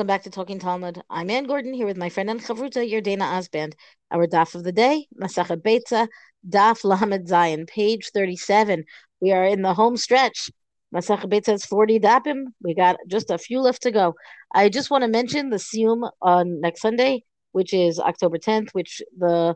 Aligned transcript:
Welcome 0.00 0.06
back 0.06 0.22
to 0.22 0.30
Talking 0.30 0.58
Talmud. 0.58 1.02
I'm 1.10 1.28
Anne 1.28 1.44
Gordon 1.44 1.74
here 1.74 1.84
with 1.84 1.98
my 1.98 2.08
friend 2.08 2.30
and 2.30 2.40
chavruta 2.40 2.90
Yardena 2.90 3.36
Osband. 3.36 3.74
Our 4.10 4.26
daf 4.26 4.54
of 4.54 4.64
the 4.64 4.72
day, 4.72 5.06
Masachet 5.20 5.60
Beitza, 5.60 6.08
daf 6.48 6.84
Lamed 6.84 7.28
Zayin, 7.28 7.68
page 7.68 8.08
37. 8.14 8.84
We 9.20 9.32
are 9.32 9.44
in 9.44 9.60
the 9.60 9.74
home 9.74 9.98
stretch. 9.98 10.50
Masachet 10.94 11.26
Beitza 11.30 11.48
has 11.48 11.66
40 11.66 12.00
dapim. 12.00 12.44
We 12.62 12.74
got 12.74 12.96
just 13.08 13.30
a 13.30 13.36
few 13.36 13.60
left 13.60 13.82
to 13.82 13.90
go. 13.90 14.14
I 14.54 14.70
just 14.70 14.90
want 14.90 15.04
to 15.04 15.08
mention 15.08 15.50
the 15.50 15.58
Siyum 15.58 16.10
on 16.22 16.62
next 16.62 16.80
Sunday, 16.80 17.24
which 17.52 17.74
is 17.74 18.00
October 18.00 18.38
10th, 18.38 18.70
which 18.70 19.02
the 19.18 19.54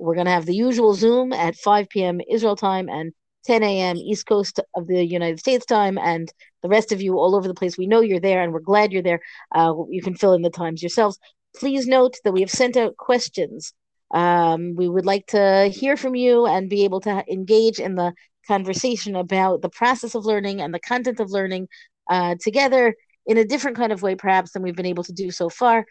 we're 0.00 0.14
going 0.16 0.26
to 0.26 0.32
have 0.32 0.46
the 0.46 0.56
usual 0.56 0.94
Zoom 0.94 1.32
at 1.32 1.54
5 1.54 1.88
p.m. 1.90 2.20
Israel 2.28 2.56
time 2.56 2.88
and 2.88 3.12
10 3.46 3.62
a.m. 3.62 3.96
East 3.96 4.26
Coast 4.26 4.60
of 4.74 4.86
the 4.86 5.04
United 5.04 5.38
States 5.38 5.64
time, 5.64 5.98
and 5.98 6.32
the 6.62 6.68
rest 6.68 6.92
of 6.92 7.00
you 7.00 7.18
all 7.18 7.34
over 7.34 7.48
the 7.48 7.54
place. 7.54 7.78
We 7.78 7.86
know 7.86 8.00
you're 8.00 8.20
there, 8.20 8.42
and 8.42 8.52
we're 8.52 8.60
glad 8.60 8.92
you're 8.92 9.02
there. 9.02 9.20
Uh, 9.54 9.74
you 9.88 10.02
can 10.02 10.14
fill 10.14 10.32
in 10.32 10.42
the 10.42 10.50
times 10.50 10.82
yourselves. 10.82 11.18
Please 11.56 11.86
note 11.86 12.16
that 12.24 12.32
we 12.32 12.40
have 12.40 12.50
sent 12.50 12.76
out 12.76 12.96
questions. 12.96 13.72
Um, 14.12 14.74
we 14.76 14.88
would 14.88 15.06
like 15.06 15.26
to 15.28 15.70
hear 15.72 15.96
from 15.96 16.14
you 16.14 16.46
and 16.46 16.70
be 16.70 16.84
able 16.84 17.00
to 17.02 17.24
engage 17.30 17.78
in 17.78 17.94
the 17.94 18.12
conversation 18.46 19.16
about 19.16 19.62
the 19.62 19.68
process 19.68 20.14
of 20.14 20.24
learning 20.24 20.60
and 20.60 20.72
the 20.72 20.80
content 20.80 21.20
of 21.20 21.30
learning 21.30 21.68
uh, 22.08 22.36
together 22.40 22.94
in 23.26 23.38
a 23.38 23.44
different 23.44 23.76
kind 23.76 23.92
of 23.92 24.02
way, 24.02 24.14
perhaps, 24.14 24.52
than 24.52 24.62
we've 24.62 24.76
been 24.76 24.86
able 24.86 25.04
to 25.04 25.12
do 25.12 25.30
so 25.30 25.48
far. 25.48 25.84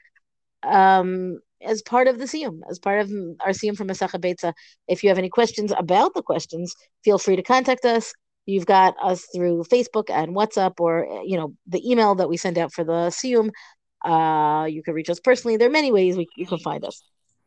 Um, 0.63 1.39
as 1.61 1.81
part 1.81 2.07
of 2.07 2.19
the 2.19 2.25
Siyum, 2.25 2.59
as 2.69 2.79
part 2.79 3.01
of 3.01 3.11
our 3.41 3.51
Siyum 3.51 3.75
from 3.77 3.87
Masachet 3.87 4.21
Beitza. 4.21 4.53
If 4.87 5.03
you 5.03 5.09
have 5.09 5.17
any 5.17 5.29
questions 5.29 5.71
about 5.77 6.13
the 6.13 6.21
questions, 6.21 6.75
feel 7.03 7.17
free 7.17 7.35
to 7.35 7.43
contact 7.43 7.85
us. 7.85 8.13
You've 8.45 8.65
got 8.65 8.95
us 9.01 9.25
through 9.33 9.63
Facebook 9.63 10.09
and 10.09 10.35
WhatsApp, 10.35 10.73
or 10.79 11.07
you 11.25 11.37
know 11.37 11.53
the 11.67 11.89
email 11.89 12.15
that 12.15 12.29
we 12.29 12.37
send 12.37 12.57
out 12.57 12.73
for 12.73 12.83
the 12.83 13.09
Siyum. 13.09 13.49
Uh, 14.03 14.65
you 14.65 14.83
can 14.83 14.93
reach 14.93 15.09
us 15.09 15.19
personally. 15.19 15.57
There 15.57 15.67
are 15.67 15.71
many 15.71 15.91
ways 15.91 16.15
we, 16.15 16.27
you 16.37 16.45
can 16.45 16.59
find 16.59 16.85
us. 16.85 17.01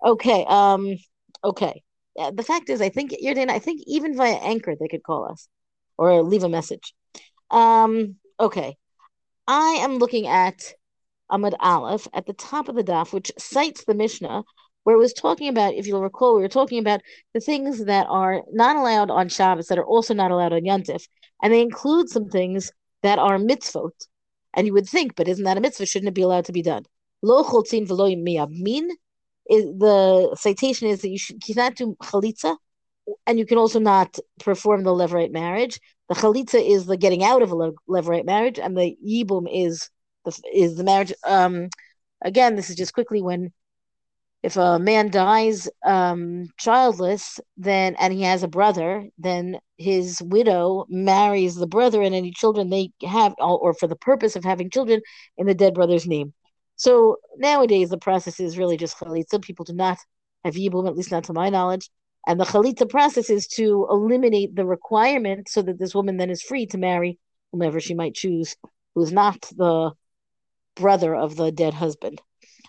Okay. 0.04 0.44
Um. 0.48 0.96
Okay. 1.44 1.82
Yeah, 2.16 2.32
the 2.34 2.42
fact 2.42 2.68
is, 2.68 2.80
I 2.80 2.88
think 2.88 3.12
Yardena, 3.12 3.50
I 3.50 3.60
think 3.60 3.82
even 3.86 4.16
via 4.16 4.34
Anchor 4.34 4.74
they 4.74 4.88
could 4.88 5.04
call 5.04 5.30
us 5.30 5.48
or 5.96 6.22
leave 6.22 6.42
a 6.42 6.48
message. 6.48 6.94
Um. 7.50 8.16
Okay. 8.40 8.76
I 9.46 9.78
am 9.80 9.98
looking 9.98 10.26
at 10.26 10.74
Amud 11.30 11.54
Aleph 11.60 12.08
at 12.14 12.26
the 12.26 12.32
top 12.32 12.68
of 12.68 12.74
the 12.74 12.84
daf, 12.84 13.12
which 13.12 13.32
cites 13.38 13.84
the 13.84 13.94
Mishnah, 13.94 14.44
where 14.84 14.96
it 14.96 15.00
was 15.00 15.12
talking 15.12 15.48
about, 15.48 15.74
if 15.74 15.86
you'll 15.86 16.02
recall, 16.02 16.36
we 16.36 16.42
were 16.42 16.48
talking 16.48 16.78
about 16.78 17.02
the 17.34 17.40
things 17.40 17.84
that 17.84 18.06
are 18.08 18.42
not 18.52 18.76
allowed 18.76 19.10
on 19.10 19.28
Shabbos 19.28 19.66
that 19.66 19.78
are 19.78 19.84
also 19.84 20.14
not 20.14 20.30
allowed 20.30 20.52
on 20.52 20.62
Yantif, 20.62 21.06
and 21.42 21.52
they 21.52 21.60
include 21.60 22.08
some 22.08 22.28
things 22.28 22.72
that 23.02 23.18
are 23.18 23.38
mitzvot. 23.38 23.92
And 24.54 24.66
you 24.66 24.72
would 24.72 24.88
think, 24.88 25.14
but 25.14 25.28
isn't 25.28 25.44
that 25.44 25.58
a 25.58 25.60
mitzvah? 25.60 25.86
Shouldn't 25.86 26.08
it 26.08 26.14
be 26.14 26.22
allowed 26.22 26.46
to 26.46 26.52
be 26.52 26.62
done? 26.62 26.84
Lo 27.22 27.44
choltzin 27.44 27.86
v'lo 27.86 28.16
miyabmin. 28.16 28.88
The 29.48 30.34
citation 30.36 30.88
is 30.88 31.02
that 31.02 31.10
you 31.10 31.18
should 31.18 31.42
cannot 31.42 31.74
do 31.74 31.96
chalitza, 32.02 32.56
and 33.26 33.38
you 33.38 33.46
can 33.46 33.58
also 33.58 33.78
not 33.78 34.18
perform 34.40 34.84
the 34.84 34.90
levirate 34.90 35.32
marriage. 35.32 35.80
The 36.08 36.14
chalitza 36.14 36.66
is 36.66 36.86
the 36.86 36.96
getting 36.96 37.22
out 37.22 37.42
of 37.42 37.52
a 37.52 37.72
levirate 37.88 38.24
marriage, 38.24 38.58
and 38.58 38.76
the 38.76 38.96
yibum 39.06 39.46
is 39.50 39.90
is 40.52 40.76
the 40.76 40.84
marriage. 40.84 41.12
Um, 41.24 41.68
again, 42.22 42.56
this 42.56 42.70
is 42.70 42.76
just 42.76 42.94
quickly 42.94 43.22
when 43.22 43.52
if 44.42 44.56
a 44.56 44.78
man 44.78 45.10
dies 45.10 45.68
um, 45.84 46.48
childless, 46.58 47.40
then 47.56 47.96
and 47.98 48.12
he 48.12 48.22
has 48.22 48.42
a 48.42 48.48
brother, 48.48 49.08
then 49.18 49.58
his 49.76 50.22
widow 50.22 50.86
marries 50.88 51.56
the 51.56 51.66
brother, 51.66 52.02
and 52.02 52.14
any 52.14 52.30
children 52.30 52.70
they 52.70 52.92
have, 53.04 53.34
or 53.38 53.74
for 53.74 53.88
the 53.88 53.96
purpose 53.96 54.36
of 54.36 54.44
having 54.44 54.70
children, 54.70 55.00
in 55.36 55.46
the 55.46 55.54
dead 55.54 55.74
brother's 55.74 56.06
name. 56.06 56.32
So 56.76 57.16
nowadays, 57.36 57.90
the 57.90 57.98
process 57.98 58.38
is 58.38 58.58
really 58.58 58.76
just 58.76 58.96
chalitza. 58.98 59.42
People 59.42 59.64
do 59.64 59.72
not 59.72 59.98
have 60.44 60.54
yibum, 60.54 60.86
at 60.86 60.96
least 60.96 61.10
not 61.10 61.24
to 61.24 61.32
my 61.32 61.48
knowledge. 61.48 61.90
And 62.28 62.38
the 62.38 62.44
chalitza 62.44 62.88
process 62.88 63.30
is 63.30 63.48
to 63.48 63.88
eliminate 63.90 64.54
the 64.54 64.66
requirement 64.66 65.48
so 65.48 65.62
that 65.62 65.78
this 65.78 65.94
woman 65.94 66.16
then 66.16 66.30
is 66.30 66.42
free 66.42 66.66
to 66.66 66.78
marry 66.78 67.18
whomever 67.50 67.80
she 67.80 67.94
might 67.94 68.14
choose, 68.14 68.54
who's 68.94 69.10
not 69.10 69.40
the 69.56 69.92
brother 70.78 71.14
of 71.14 71.36
the 71.36 71.50
dead 71.52 71.74
husband. 71.74 72.20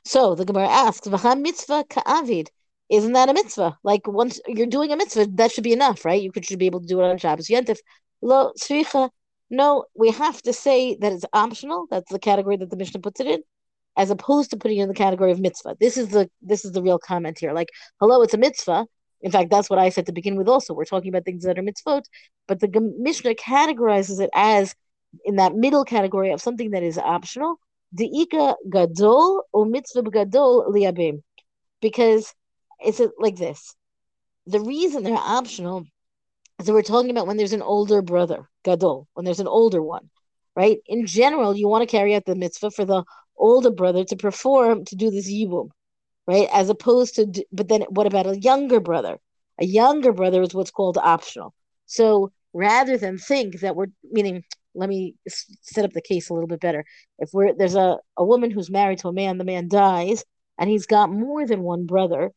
So 0.06 0.36
the 0.36 0.46
Gemara 0.46 0.68
asks, 0.68 1.08
"V'ha 1.08 1.40
mitzvah 1.40 1.86
ka'avid." 1.90 2.48
Isn't 2.90 3.14
that 3.14 3.30
a 3.30 3.34
mitzvah? 3.34 3.78
Like 3.84 4.08
once 4.08 4.40
you're 4.48 4.68
doing 4.68 4.92
a 4.92 4.98
mitzvah, 4.98 5.28
that 5.36 5.52
should 5.52 5.64
be 5.64 5.74
enough, 5.74 6.04
right? 6.06 6.22
You 6.22 6.32
should 6.42 6.60
be 6.60 6.66
able 6.66 6.82
to 6.82 6.88
do 6.88 7.00
it 7.02 7.06
on 7.06 7.18
Shabbos. 7.18 7.48
Yentif, 7.48 7.78
lo 8.22 8.52
tzricha. 8.60 9.10
No, 9.52 9.86
we 9.96 10.12
have 10.12 10.42
to 10.44 10.54
say 10.54 10.96
that 10.96 11.14
it's 11.14 11.26
optional. 11.34 11.88
That's 11.92 12.12
the 12.12 12.20
category 12.20 12.58
that 12.58 12.70
the 12.70 12.78
Mishnah 12.78 13.02
puts 13.02 13.20
it 13.20 13.28
in, 13.28 13.42
as 13.98 14.10
opposed 14.12 14.52
to 14.52 14.58
putting 14.58 14.80
it 14.80 14.84
in 14.84 14.90
the 14.90 14.96
category 14.96 15.32
of 15.32 15.40
mitzvah. 15.40 15.76
This 15.80 15.98
is 15.98 16.10
the 16.10 16.30
this 16.42 16.66
is 16.66 16.72
the 16.72 16.82
real 16.82 17.00
comment 17.00 17.38
here. 17.40 17.54
Like, 17.54 17.70
hello, 18.00 18.22
it's 18.24 18.34
a 18.34 18.38
mitzvah. 18.38 18.88
In 19.22 19.32
fact, 19.32 19.50
that's 19.52 19.70
what 19.70 19.80
I 19.80 19.90
said 19.90 20.06
to 20.08 20.14
begin 20.14 20.36
with. 20.36 20.48
Also, 20.48 20.74
we're 20.74 20.86
talking 20.86 21.10
about 21.10 21.26
things 21.26 21.44
that 21.44 21.60
are 21.60 21.64
mitzvot, 21.64 22.04
but 22.48 22.60
the 22.60 22.70
Mishnah 22.98 23.36
categorizes 23.36 24.22
it 24.22 24.30
as 24.34 24.76
in 25.26 25.36
that 25.38 25.56
middle 25.56 25.84
category 25.84 26.32
of 26.32 26.42
something 26.42 26.72
that 26.72 26.84
is 26.84 26.98
optional 26.98 27.60
Deika 27.96 28.56
gadol 28.70 29.44
or 29.52 29.66
mitzvah 29.66 30.04
gadol 30.04 30.72
liabim. 30.72 31.22
Because 31.82 32.34
it's 32.80 33.02
like 33.18 33.36
this. 33.36 33.76
The 34.46 34.60
reason 34.60 35.04
they're 35.04 35.16
optional 35.16 35.86
is 36.60 36.66
that 36.66 36.74
we're 36.74 36.82
talking 36.82 37.12
about 37.12 37.28
when 37.28 37.38
there's 37.38 37.54
an 37.54 37.62
older 37.62 38.02
brother, 38.02 38.50
gadol, 38.64 39.08
when 39.14 39.26
there's 39.26 39.40
an 39.40 39.48
older 39.48 39.82
one, 39.82 40.10
right? 40.56 40.80
In 40.88 41.06
general, 41.06 41.56
you 41.56 41.68
want 41.68 41.82
to 41.82 41.92
carry 41.92 42.16
out 42.16 42.26
the 42.26 42.36
mitzvah 42.36 42.72
for 42.72 42.86
the 42.86 43.04
older 43.38 43.72
brother 43.72 44.04
to 44.04 44.16
perform, 44.16 44.86
to 44.86 44.96
do 44.96 45.10
this 45.10 45.32
yibum, 45.32 45.70
right? 46.28 46.50
As 46.52 46.70
opposed 46.70 47.16
to, 47.16 47.46
but 47.52 47.70
then 47.70 47.84
what 47.90 48.08
about 48.08 48.28
a 48.28 48.40
younger 48.40 48.80
brother? 48.80 49.20
A 49.60 49.66
younger 49.66 50.12
brother 50.12 50.42
is 50.42 50.54
what's 50.54 50.72
called 50.72 50.98
optional. 50.98 51.54
So 51.86 52.32
rather 52.54 52.98
than 52.98 53.18
think 53.18 53.62
that 53.62 53.76
we're, 53.76 53.88
meaning 54.04 54.44
let 54.76 54.90
me 54.90 55.16
set 55.28 55.86
up 55.86 55.94
the 55.94 56.02
case 56.02 56.30
a 56.30 56.34
little 56.34 56.48
bit 56.48 56.60
better. 56.60 56.86
If 57.18 57.30
we're 57.34 57.54
there's 57.54 57.76
a, 57.76 57.98
a 58.18 58.26
woman 58.26 58.52
who's 58.52 58.70
married 58.70 59.00
to 59.00 59.10
a 59.10 59.14
man, 59.14 59.38
the 59.38 59.44
man 59.44 59.68
dies, 59.68 60.24
and 60.58 60.70
he's 60.70 60.86
got 60.86 61.12
more 61.12 61.46
than 61.46 61.62
one 61.62 61.86
brother 61.86 62.32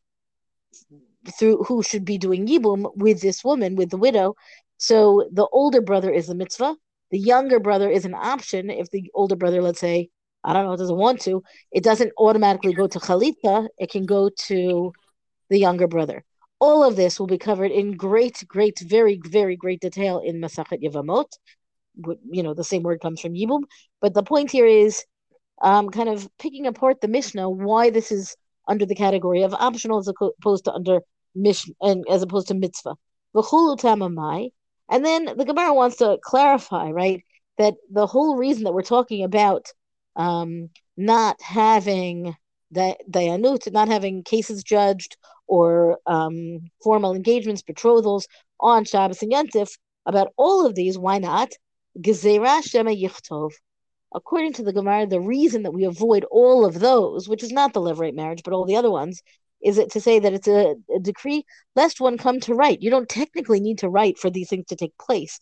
through 1.37 1.63
who 1.63 1.83
should 1.83 2.05
be 2.05 2.17
doing 2.17 2.47
yibum 2.47 2.91
with 2.95 3.21
this 3.21 3.43
woman, 3.43 3.75
with 3.75 3.89
the 3.89 3.97
widow. 3.97 4.35
So 4.77 5.29
the 5.31 5.47
older 5.51 5.81
brother 5.81 6.11
is 6.11 6.29
a 6.29 6.35
mitzvah. 6.35 6.75
The 7.11 7.19
younger 7.19 7.59
brother 7.59 7.89
is 7.89 8.05
an 8.05 8.15
option. 8.15 8.69
If 8.69 8.89
the 8.89 9.09
older 9.13 9.35
brother, 9.35 9.61
let's 9.61 9.79
say, 9.79 10.09
I 10.43 10.53
don't 10.53 10.65
know, 10.65 10.75
doesn't 10.75 10.97
want 10.97 11.21
to, 11.21 11.43
it 11.71 11.83
doesn't 11.83 12.11
automatically 12.17 12.73
go 12.73 12.87
to 12.87 12.99
chalitza. 12.99 13.67
It 13.77 13.91
can 13.91 14.05
go 14.05 14.29
to 14.47 14.91
the 15.49 15.59
younger 15.59 15.87
brother. 15.87 16.23
All 16.59 16.83
of 16.83 16.95
this 16.95 17.19
will 17.19 17.27
be 17.27 17.37
covered 17.37 17.71
in 17.71 17.95
great, 17.95 18.43
great, 18.47 18.79
very, 18.79 19.19
very 19.23 19.55
great 19.55 19.81
detail 19.81 20.19
in 20.19 20.41
Masachet 20.41 20.81
Yevamot 20.81 21.27
you 22.29 22.43
know 22.43 22.53
the 22.53 22.63
same 22.63 22.83
word 22.83 23.01
comes 23.01 23.19
from 23.19 23.33
yibum 23.33 23.63
but 24.01 24.13
the 24.13 24.23
point 24.23 24.51
here 24.51 24.65
is 24.65 25.03
um, 25.61 25.89
kind 25.89 26.09
of 26.09 26.27
picking 26.39 26.67
apart 26.67 27.01
the 27.01 27.07
mishnah 27.07 27.49
why 27.49 27.89
this 27.89 28.11
is 28.11 28.35
under 28.67 28.85
the 28.85 28.95
category 28.95 29.43
of 29.43 29.53
optional 29.53 29.99
as 29.99 30.07
opposed 30.07 30.65
to 30.65 30.73
under 30.73 31.01
mission 31.35 31.75
and 31.81 32.05
as 32.09 32.21
opposed 32.21 32.47
to 32.47 32.53
mitzvah 32.53 32.95
and 33.35 35.05
then 35.05 35.25
the 35.37 35.45
gemara 35.45 35.73
wants 35.73 35.97
to 35.97 36.17
clarify 36.23 36.89
right 36.89 37.23
that 37.57 37.75
the 37.91 38.07
whole 38.07 38.35
reason 38.35 38.63
that 38.63 38.73
we're 38.73 38.81
talking 38.81 39.23
about 39.23 39.67
um, 40.15 40.69
not 40.97 41.41
having 41.41 42.35
the 42.71 42.97
dayanut, 43.09 43.71
not 43.71 43.87
having 43.87 44.23
cases 44.23 44.63
judged 44.63 45.17
or 45.47 45.99
um, 46.05 46.59
formal 46.83 47.15
engagements, 47.15 47.61
betrothals 47.61 48.27
on 48.59 48.85
Shabbos 48.85 49.21
and 49.21 49.31
Yantif, 49.31 49.77
about 50.05 50.33
all 50.37 50.65
of 50.65 50.75
these, 50.75 50.97
why 50.97 51.19
not? 51.19 51.51
Yichtov. 51.97 53.51
According 54.15 54.53
to 54.53 54.63
the 54.63 54.73
Gemara, 54.73 55.07
the 55.07 55.19
reason 55.19 55.63
that 55.63 55.73
we 55.73 55.85
avoid 55.85 56.23
all 56.25 56.65
of 56.65 56.79
those, 56.79 57.27
which 57.27 57.43
is 57.43 57.51
not 57.51 57.73
the 57.73 57.81
levirate 57.81 58.13
marriage, 58.13 58.43
but 58.43 58.53
all 58.53 58.65
the 58.65 58.75
other 58.75 58.91
ones, 58.91 59.21
is 59.63 59.77
it 59.77 59.91
to 59.91 60.01
say 60.01 60.19
that 60.19 60.33
it's 60.33 60.47
a, 60.47 60.75
a, 60.93 60.99
decree 60.99 61.45
lest 61.75 61.99
one 61.99 62.17
come 62.17 62.39
to 62.41 62.53
write. 62.53 62.81
You 62.81 62.89
don't 62.89 63.09
technically 63.09 63.59
need 63.59 63.79
to 63.79 63.89
write 63.89 64.19
for 64.19 64.29
these 64.29 64.49
things 64.49 64.65
to 64.67 64.75
take 64.75 64.95
place, 64.97 65.39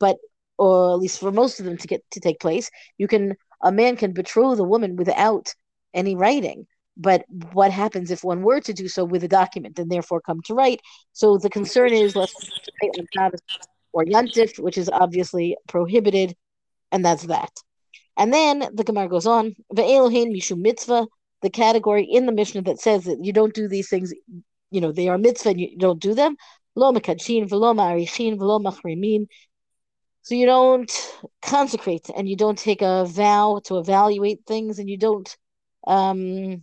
but 0.00 0.16
or 0.56 0.92
at 0.92 0.98
least 0.98 1.20
for 1.20 1.30
most 1.30 1.60
of 1.60 1.66
them 1.66 1.76
to 1.76 1.86
get 1.86 2.02
to 2.10 2.20
take 2.20 2.40
place, 2.40 2.70
you 2.96 3.06
can 3.06 3.36
a 3.62 3.70
man 3.70 3.96
can 3.96 4.12
betroth 4.12 4.58
a 4.58 4.64
woman 4.64 4.96
without 4.96 5.54
any 5.94 6.16
writing. 6.16 6.66
But 6.96 7.24
what 7.52 7.70
happens 7.70 8.10
if 8.10 8.24
one 8.24 8.42
were 8.42 8.60
to 8.60 8.72
do 8.72 8.88
so 8.88 9.04
with 9.04 9.22
a 9.22 9.28
document 9.28 9.78
and 9.78 9.90
therefore 9.90 10.20
come 10.20 10.40
to 10.46 10.54
write? 10.54 10.80
So 11.12 11.38
the 11.38 11.50
concern 11.50 11.92
is 11.92 12.16
lest 12.16 12.34
or 13.92 14.04
yantif, 14.04 14.58
which 14.58 14.78
is 14.78 14.88
obviously 14.88 15.56
prohibited, 15.68 16.36
and 16.92 17.04
that's 17.04 17.24
that. 17.24 17.50
And 18.16 18.32
then 18.32 18.68
the 18.74 18.84
Gemara 18.84 19.08
goes 19.08 19.26
on, 19.26 19.54
ve'elohein 19.74 20.34
mishum 20.34 20.58
mitzvah, 20.58 21.06
the 21.42 21.50
category 21.50 22.04
in 22.04 22.26
the 22.26 22.32
Mishnah 22.32 22.62
that 22.62 22.80
says 22.80 23.04
that 23.04 23.18
you 23.22 23.32
don't 23.32 23.54
do 23.54 23.68
these 23.68 23.88
things, 23.88 24.12
you 24.70 24.80
know, 24.80 24.92
they 24.92 25.08
are 25.08 25.18
mitzvah 25.18 25.50
and 25.50 25.60
you 25.60 25.78
don't 25.78 26.00
do 26.00 26.14
them. 26.14 26.36
Lo 26.74 26.92
mekadshin, 26.92 27.48
v'lo 27.48 27.74
ma'arichin, 27.74 28.36
v'lo 28.38 28.60
machrimin. 28.60 29.26
So 30.22 30.34
you 30.34 30.46
don't 30.46 30.92
consecrate 31.42 32.10
and 32.14 32.28
you 32.28 32.36
don't 32.36 32.58
take 32.58 32.82
a 32.82 33.04
vow 33.06 33.60
to 33.64 33.78
evaluate 33.78 34.40
things 34.46 34.78
and 34.78 34.90
you 34.90 34.98
don't 34.98 35.36
um 35.86 36.62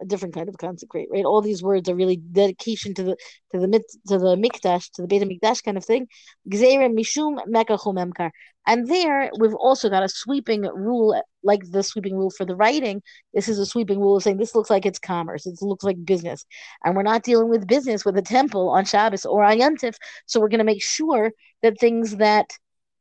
a 0.00 0.04
different 0.04 0.34
kind 0.34 0.48
of 0.48 0.58
consecrate, 0.58 1.08
right? 1.10 1.24
All 1.24 1.40
these 1.40 1.62
words 1.62 1.88
are 1.88 1.94
really 1.94 2.16
dedication 2.16 2.94
to 2.94 3.02
the 3.02 3.16
to 3.52 3.58
the 3.58 3.68
mit, 3.68 3.82
to 4.08 4.18
the 4.18 4.36
mikdash, 4.36 4.90
to 4.92 5.02
the 5.02 5.08
Beit 5.08 5.22
Mikdash 5.22 5.62
kind 5.62 5.76
of 5.76 5.84
thing. 5.84 6.08
mishum. 6.48 8.30
And 8.68 8.88
there 8.88 9.30
we've 9.38 9.54
also 9.54 9.88
got 9.88 10.02
a 10.02 10.08
sweeping 10.08 10.62
rule, 10.62 11.20
like 11.42 11.70
the 11.70 11.82
sweeping 11.82 12.16
rule 12.16 12.30
for 12.30 12.44
the 12.44 12.56
writing. 12.56 13.00
This 13.32 13.48
is 13.48 13.58
a 13.58 13.66
sweeping 13.66 14.00
rule 14.00 14.16
of 14.16 14.22
saying 14.22 14.38
this 14.38 14.54
looks 14.54 14.70
like 14.70 14.84
it's 14.84 14.98
commerce. 14.98 15.46
It 15.46 15.58
looks 15.62 15.84
like 15.84 16.04
business, 16.04 16.44
and 16.84 16.96
we're 16.96 17.02
not 17.02 17.22
dealing 17.22 17.48
with 17.48 17.66
business 17.68 18.04
with 18.04 18.16
a 18.18 18.22
temple 18.22 18.68
on 18.70 18.84
Shabbos 18.84 19.24
or 19.24 19.44
on 19.44 19.58
Yontif. 19.58 19.94
So 20.26 20.40
we're 20.40 20.48
going 20.48 20.58
to 20.58 20.64
make 20.64 20.82
sure 20.82 21.32
that 21.62 21.78
things 21.78 22.16
that 22.16 22.50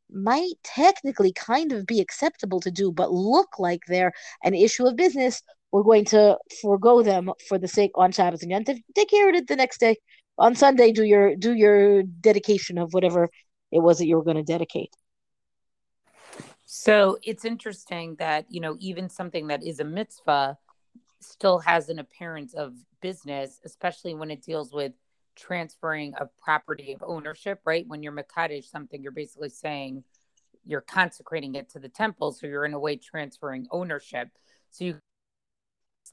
might 0.09 0.53
technically 0.63 1.33
kind 1.33 1.71
of 1.71 1.86
be 1.86 2.00
acceptable 2.00 2.59
to 2.62 2.71
do, 2.71 2.92
but 2.92 3.12
look 3.12 3.59
like 3.59 3.81
they're 3.88 4.13
an 4.44 4.53
issue 4.53 4.86
of 4.86 4.95
business, 4.95 5.42
we're 5.75 5.83
going 5.83 6.06
to 6.06 6.38
forego 6.62 7.04
them 7.04 7.30
for 7.50 7.57
the 7.57 7.68
sake 7.68 7.92
on 7.95 8.10
Shabbos 8.13 8.42
and 8.44 8.50
Yontif. 8.50 8.81
Take 8.95 9.10
care 9.10 9.27
of 9.27 9.36
it 9.36 9.45
the 9.45 9.57
next 9.57 9.81
day. 9.81 9.98
On 10.38 10.56
Sunday, 10.56 10.94
do 10.94 11.04
your 11.04 11.36
do 11.36 11.54
your 11.54 12.01
dedication 12.01 12.77
of 12.77 12.94
whatever 12.94 13.27
it 13.74 13.80
was 13.80 13.98
that 13.98 14.07
you 14.07 14.16
were 14.16 14.24
going 14.24 14.38
to 14.38 14.44
dedicate. 14.44 14.94
So 16.63 17.18
it's 17.24 17.44
interesting 17.44 18.16
that 18.19 18.45
you 18.48 18.62
know 18.62 18.77
even 18.80 19.10
something 19.10 19.48
that 19.48 19.66
is 19.66 19.81
a 19.81 19.83
mitzvah 19.83 20.57
still 21.19 21.60
has 21.60 21.89
an 21.89 22.00
appearance 22.00 22.54
of 22.54 22.74
business, 23.01 23.60
especially 23.66 24.13
when 24.13 24.31
it 24.31 24.42
deals 24.44 24.71
with 24.71 24.94
transferring 25.36 26.13
of 26.13 26.30
property 26.38 26.94
of 26.94 27.04
ownership. 27.06 27.60
Right 27.66 27.86
when 27.86 28.01
you're 28.01 28.13
mekadesh 28.13 28.71
something, 28.71 29.04
you're 29.04 29.12
basically 29.12 29.50
saying 29.50 30.06
you're 30.66 30.80
consecrating 30.80 31.56
it 31.56 31.69
to 31.71 31.80
the 31.80 31.89
temple, 31.89 32.31
so 32.31 32.48
you're 32.48 32.63
in 32.63 32.74
a 32.74 32.80
way 32.80 32.95
transferring 32.95 33.68
ownership. 33.71 34.30
So 34.71 34.86
you 34.86 35.00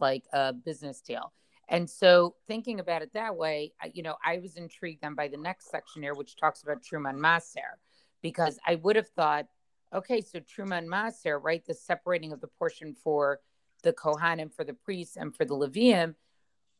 like 0.01 0.25
a 0.33 0.53
business 0.53 1.01
deal. 1.01 1.33
And 1.69 1.89
so, 1.89 2.35
thinking 2.47 2.81
about 2.81 3.03
it 3.03 3.13
that 3.15 3.37
way, 3.37 3.73
you 3.95 4.03
know, 4.03 4.17
I 4.25 4.39
was 4.39 4.57
intrigued 4.57 5.03
then 5.03 5.15
by 5.15 5.29
the 5.29 5.37
next 5.37 5.71
section 5.71 6.03
here, 6.03 6.15
which 6.15 6.37
talks 6.37 6.63
about 6.63 6.83
Truman 6.83 7.17
Maser, 7.17 7.79
because 8.21 8.59
I 8.67 8.75
would 8.77 8.97
have 8.97 9.09
thought, 9.09 9.47
okay, 9.95 10.21
so 10.21 10.41
Truman 10.41 10.89
Maser, 10.89 11.41
right, 11.43 11.65
the 11.65 11.75
separating 11.75 12.33
of 12.33 12.41
the 12.41 12.49
portion 12.49 12.95
for 12.95 13.41
the 13.83 13.93
Kohanim, 13.93 14.53
for 14.53 14.65
the 14.65 14.75
priests, 14.75 15.17
and 15.17 15.35
for 15.35 15.45
the 15.45 15.55
Levium, 15.55 16.15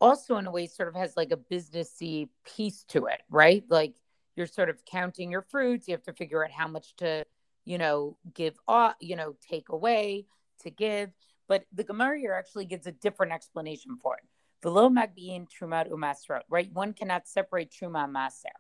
also 0.01 0.37
in 0.37 0.47
a 0.47 0.51
way 0.51 0.67
sort 0.67 0.89
of 0.89 0.95
has 0.95 1.17
like 1.17 1.33
a 1.33 1.37
businessy 1.37 2.29
piece 2.45 2.85
to 2.89 3.07
it, 3.07 3.23
right? 3.31 3.65
Like 3.69 3.95
you're 4.37 4.47
sort 4.47 4.69
of 4.69 4.85
counting 4.85 5.31
your 5.31 5.43
fruits, 5.43 5.87
you 5.89 5.95
have 5.95 6.03
to 6.05 6.13
figure 6.13 6.45
out 6.45 6.51
how 6.51 6.69
much 6.69 6.97
to, 6.97 7.25
you 7.65 7.79
know, 7.79 8.17
give 8.35 8.59
off, 8.67 8.95
you 9.01 9.17
know, 9.17 9.37
take 9.49 9.69
away 9.69 10.27
to 10.63 10.71
give. 10.71 11.11
But 11.53 11.67
the 11.71 11.85
Gemara 11.85 12.19
here 12.19 12.33
actually 12.33 12.65
gives 12.65 12.87
a 12.87 12.93
different 12.93 13.31
explanation 13.31 13.99
for 14.03 14.17
it. 14.17 14.25
Velo 14.63 14.89
magbiin 14.89 15.47
trumat 15.51 15.91
umasrot, 15.91 16.41
right? 16.49 16.73
One 16.73 16.95
cannot 16.95 17.29
separate 17.29 17.71
truma 17.71 18.11
maser. 18.11 18.57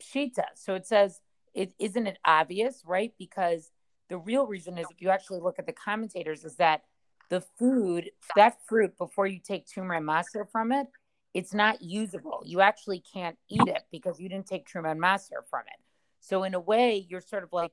Pshita. 0.00 0.44
So 0.54 0.76
it 0.76 0.86
says, 0.86 1.20
it 1.54 1.72
isn't 1.80 2.06
it 2.06 2.18
obvious, 2.24 2.84
right? 2.86 3.12
Because 3.18 3.72
the 4.08 4.18
real 4.18 4.46
reason 4.46 4.78
is 4.78 4.86
if 4.92 5.02
you 5.02 5.10
actually 5.10 5.40
look 5.40 5.58
at 5.58 5.66
the 5.66 5.72
commentators, 5.72 6.44
is 6.44 6.54
that 6.58 6.82
the 7.30 7.40
food, 7.40 8.12
that 8.36 8.58
fruit, 8.68 8.96
before 8.96 9.26
you 9.26 9.40
take 9.40 9.66
truma 9.66 9.96
and 9.96 10.06
maser 10.06 10.48
from 10.48 10.70
it, 10.70 10.86
it's 11.34 11.52
not 11.52 11.82
usable. 11.82 12.42
You 12.44 12.60
actually 12.60 13.02
can't 13.12 13.36
eat 13.48 13.66
it 13.66 13.82
because 13.90 14.20
you 14.20 14.28
didn't 14.28 14.46
take 14.46 14.68
truma 14.68 14.92
and 14.92 15.02
maser 15.02 15.42
from 15.50 15.62
it. 15.66 15.80
So 16.20 16.44
in 16.44 16.54
a 16.54 16.60
way, 16.60 17.04
you're 17.08 17.20
sort 17.20 17.42
of 17.42 17.52
like 17.52 17.72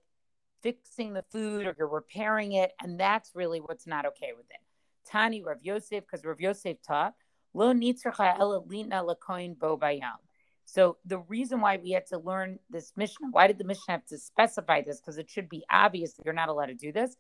fixing 0.63 1.13
the 1.13 1.25
food 1.31 1.68
or 1.68 1.75
you're 1.77 1.88
repairing 1.88 2.54
it. 2.54 2.71
And 2.81 3.00
that's 3.00 3.31
really 3.36 3.60
what's 3.60 3.86
not 3.86 4.06
okay 4.07 4.31
with 4.36 4.48
it. 4.50 4.62
Tani 5.06 5.44
Rav 5.44 5.57
Yosef, 5.62 6.04
because 6.06 6.25
Rav 6.25 6.39
Yosef 6.39 6.77
taught, 6.81 7.13
lo 7.54 7.74
lakoin 7.74 9.60
bo 9.60 9.77
bayam. 9.77 10.18
So 10.65 10.98
the 11.06 11.19
reason 11.19 11.60
why 11.62 11.77
we 11.77 11.92
had 11.92 12.07
to 12.07 12.18
learn 12.18 12.57
this 12.69 12.94
Mishnah, 12.95 13.27
why 13.31 13.48
did 13.48 13.57
the 13.57 13.65
Mishnah 13.65 13.92
have 13.92 14.06
to 14.07 14.18
specify 14.18 14.81
this? 14.81 15.00
Because 15.00 15.18
it 15.18 15.30
should 15.30 15.50
be 15.50 15.63
obvious 15.69 16.13
that 16.13 16.25
you're 16.25 16.33
not 16.33 16.50
allowed 16.50 16.68
to 16.68 16.74
do 16.74 16.92
this, 16.92 17.16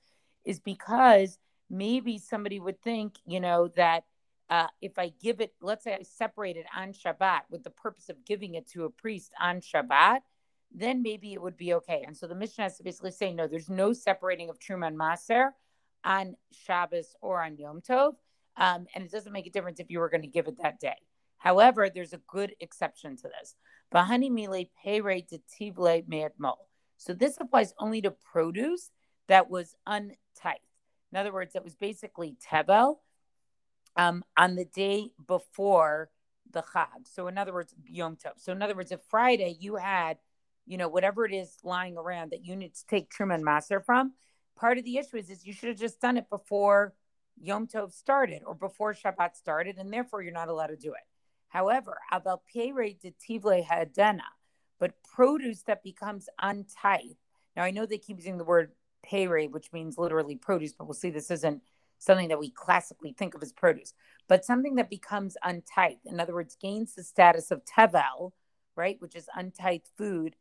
is 0.45 0.59
because 0.59 1.37
maybe 1.69 2.17
somebody 2.17 2.59
would 2.59 2.81
think, 2.81 3.15
you 3.25 3.41
know, 3.41 3.67
that 3.75 4.05
uh, 4.49 4.67
if 4.81 4.97
I 4.97 5.11
give 5.21 5.41
it, 5.41 5.53
let's 5.61 5.83
say 5.83 5.93
I 5.93 6.03
separate 6.03 6.57
it 6.57 6.65
on 6.75 6.93
Shabbat 6.93 7.41
with 7.49 7.63
the 7.63 7.69
purpose 7.69 8.09
of 8.09 8.25
giving 8.25 8.55
it 8.55 8.69
to 8.71 8.85
a 8.85 8.89
priest 8.89 9.33
on 9.39 9.61
Shabbat, 9.61 10.19
then 10.73 11.03
maybe 11.03 11.33
it 11.33 11.41
would 11.41 11.57
be 11.57 11.75
okay. 11.75 12.03
And 12.05 12.17
so 12.17 12.27
the 12.27 12.35
Mishnah 12.35 12.63
has 12.63 12.77
to 12.77 12.83
basically 12.83 13.11
say, 13.11 13.31
no, 13.33 13.47
there's 13.47 13.69
no 13.69 13.93
separating 13.93 14.49
of 14.49 14.59
Truma 14.59 14.87
and 14.87 14.97
Maser 14.97 15.51
on 16.03 16.35
Shabbos 16.51 17.15
or 17.21 17.43
on 17.43 17.57
Yom 17.57 17.81
Tov. 17.81 18.13
Um, 18.57 18.87
and 18.95 19.03
it 19.03 19.11
doesn't 19.11 19.31
make 19.31 19.47
a 19.47 19.51
difference 19.51 19.79
if 19.79 19.89
you 19.89 19.99
were 19.99 20.09
going 20.09 20.21
to 20.21 20.27
give 20.27 20.47
it 20.47 20.57
that 20.61 20.79
day. 20.79 20.97
However, 21.37 21.89
there's 21.89 22.13
a 22.13 22.21
good 22.27 22.55
exception 22.59 23.17
to 23.17 23.23
this. 23.23 23.55
Bahani 23.93 24.31
mile 24.31 24.65
pere 24.83 25.21
detivle 25.21 26.07
me'atmol. 26.07 26.57
So 26.97 27.13
this 27.13 27.37
applies 27.39 27.73
only 27.77 28.01
to 28.01 28.11
produce 28.11 28.89
that 29.27 29.49
was 29.49 29.75
untithed. 29.85 30.59
In 31.11 31.17
other 31.17 31.33
words, 31.33 31.55
it 31.55 31.63
was 31.63 31.75
basically 31.75 32.35
tevel 32.51 32.97
um, 33.95 34.23
on 34.37 34.55
the 34.55 34.65
day 34.65 35.11
before 35.27 36.09
the 36.51 36.61
Chag. 36.61 37.05
So 37.05 37.27
in 37.27 37.37
other 37.37 37.53
words, 37.53 37.75
Yom 37.87 38.15
Tov. 38.15 38.33
So 38.37 38.51
in 38.51 38.61
other 38.61 38.75
words, 38.75 38.91
if 38.91 39.01
Friday 39.09 39.55
you 39.59 39.75
had– 39.75 40.17
you 40.65 40.77
know, 40.77 40.87
whatever 40.87 41.25
it 41.25 41.33
is 41.33 41.57
lying 41.63 41.97
around 41.97 42.31
that 42.31 42.45
you 42.45 42.55
need 42.55 42.73
to 42.75 42.85
take 42.87 43.09
Truma 43.11 43.35
and 43.35 43.85
from. 43.85 44.13
Part 44.55 44.77
of 44.77 44.83
the 44.83 44.97
issue 44.97 45.17
is, 45.17 45.29
is 45.29 45.45
you 45.45 45.53
should 45.53 45.69
have 45.69 45.79
just 45.79 45.99
done 45.99 46.17
it 46.17 46.29
before 46.29 46.93
Yom 47.41 47.67
Tov 47.67 47.91
started 47.91 48.43
or 48.45 48.53
before 48.53 48.93
Shabbat 48.93 49.35
started, 49.35 49.77
and 49.77 49.91
therefore 49.91 50.21
you're 50.21 50.33
not 50.33 50.49
allowed 50.49 50.67
to 50.67 50.77
do 50.77 50.93
it. 50.93 51.01
However, 51.47 51.99
about 52.11 52.41
Pere 52.51 52.93
de 52.93 53.11
Tivle 53.11 53.65
Hadena, 53.65 54.21
but 54.79 54.93
produce 55.03 55.63
that 55.63 55.83
becomes 55.83 56.29
untithed. 56.41 57.17
Now 57.55 57.63
I 57.63 57.71
know 57.71 57.85
they 57.85 57.97
keep 57.97 58.17
using 58.17 58.37
the 58.37 58.43
word 58.43 58.71
pere, 59.03 59.45
which 59.45 59.71
means 59.71 59.97
literally 59.97 60.35
produce, 60.35 60.73
but 60.73 60.85
we'll 60.85 60.93
see 60.93 61.09
this 61.09 61.31
isn't 61.31 61.61
something 61.99 62.29
that 62.29 62.39
we 62.39 62.49
classically 62.49 63.13
think 63.13 63.33
of 63.33 63.41
as 63.41 63.53
produce, 63.53 63.93
but 64.27 64.43
something 64.43 64.75
that 64.75 64.89
becomes 64.89 65.37
untithed. 65.43 66.05
In 66.05 66.19
other 66.19 66.33
words, 66.33 66.57
gains 66.59 66.95
the 66.95 67.03
status 67.03 67.51
of 67.51 67.63
tevel, 67.65 68.31
right, 68.75 68.97
which 68.99 69.15
is 69.15 69.29
untithed 69.35 69.89
food, 69.97 70.35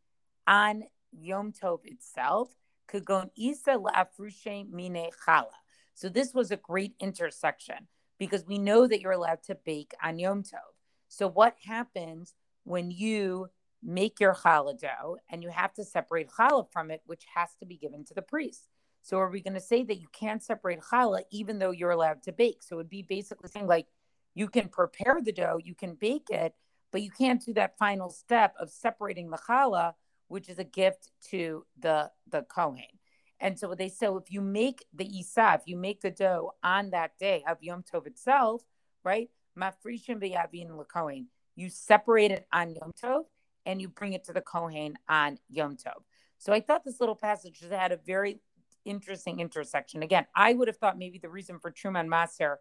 on 0.46 0.84
Yom 1.12 1.52
Tov 1.52 1.80
itself, 1.84 2.50
Kagon 2.90 3.30
Isa 3.36 3.78
La'afrushe 3.78 4.70
Mine 4.70 5.10
Chala. 5.26 5.46
So 5.94 6.08
this 6.08 6.34
was 6.34 6.50
a 6.50 6.56
great 6.56 6.94
intersection 7.00 7.88
because 8.18 8.46
we 8.46 8.58
know 8.58 8.86
that 8.86 9.00
you're 9.00 9.12
allowed 9.12 9.42
to 9.44 9.54
bake 9.54 9.92
on 10.02 10.18
Yom 10.18 10.42
Tov. 10.42 10.72
So 11.08 11.28
what 11.28 11.56
happens 11.64 12.34
when 12.64 12.90
you 12.90 13.48
make 13.82 14.20
your 14.20 14.34
challah 14.34 14.78
dough 14.78 15.16
and 15.28 15.42
you 15.42 15.50
have 15.50 15.74
to 15.74 15.84
separate 15.84 16.30
challah 16.30 16.70
from 16.72 16.90
it, 16.90 17.02
which 17.04 17.24
has 17.34 17.50
to 17.60 17.66
be 17.66 17.76
given 17.76 18.04
to 18.06 18.14
the 18.14 18.22
priest? 18.22 18.68
So 19.02 19.18
are 19.18 19.30
we 19.30 19.40
going 19.40 19.54
to 19.54 19.60
say 19.60 19.82
that 19.82 20.00
you 20.00 20.06
can't 20.12 20.42
separate 20.42 20.80
challah 20.80 21.22
even 21.30 21.58
though 21.58 21.72
you're 21.72 21.90
allowed 21.90 22.22
to 22.24 22.32
bake? 22.32 22.62
So 22.62 22.76
it 22.76 22.78
would 22.78 22.90
be 22.90 23.02
basically 23.02 23.50
saying 23.50 23.66
like 23.66 23.88
you 24.34 24.48
can 24.48 24.68
prepare 24.68 25.18
the 25.22 25.32
dough, 25.32 25.60
you 25.62 25.74
can 25.74 25.94
bake 25.94 26.30
it, 26.30 26.54
but 26.92 27.02
you 27.02 27.10
can't 27.10 27.44
do 27.44 27.52
that 27.54 27.76
final 27.76 28.10
step 28.10 28.54
of 28.58 28.70
separating 28.70 29.30
the 29.30 29.38
challah 29.38 29.94
which 30.32 30.48
is 30.48 30.58
a 30.58 30.64
gift 30.64 31.10
to 31.30 31.64
the 31.78 32.10
the 32.30 32.42
Kohen. 32.42 32.98
And 33.38 33.58
so 33.58 33.74
they 33.74 33.90
so 33.90 34.16
if 34.16 34.32
you 34.32 34.40
make 34.40 34.86
the 34.94 35.04
isa, 35.04 35.58
if 35.60 35.62
you 35.66 35.76
make 35.76 36.00
the 36.00 36.10
dough 36.10 36.52
on 36.64 36.90
that 36.90 37.18
day 37.18 37.44
of 37.46 37.58
Yom 37.60 37.82
Tov 37.82 38.06
itself, 38.06 38.62
right? 39.04 39.28
Mafrishim 39.58 40.22
beyavin 40.22 40.70
lekohen. 40.70 41.26
You 41.54 41.68
separate 41.68 42.30
it 42.30 42.46
on 42.50 42.70
Yom 42.70 42.92
Tov 43.02 43.24
and 43.66 43.82
you 43.82 43.88
bring 43.88 44.14
it 44.14 44.24
to 44.24 44.32
the 44.32 44.40
Kohen 44.40 44.96
on 45.06 45.38
Yom 45.50 45.76
Tov. 45.76 46.00
So 46.38 46.52
I 46.54 46.60
thought 46.60 46.82
this 46.82 46.98
little 46.98 47.14
passage 47.14 47.62
had 47.70 47.92
a 47.92 47.98
very 47.98 48.40
interesting 48.86 49.38
intersection. 49.38 50.02
Again, 50.02 50.26
I 50.34 50.54
would 50.54 50.68
have 50.68 50.78
thought 50.78 50.98
maybe 50.98 51.18
the 51.18 51.28
reason 51.28 51.58
for 51.58 51.70
Truman 51.70 52.08
Maser, 52.08 52.56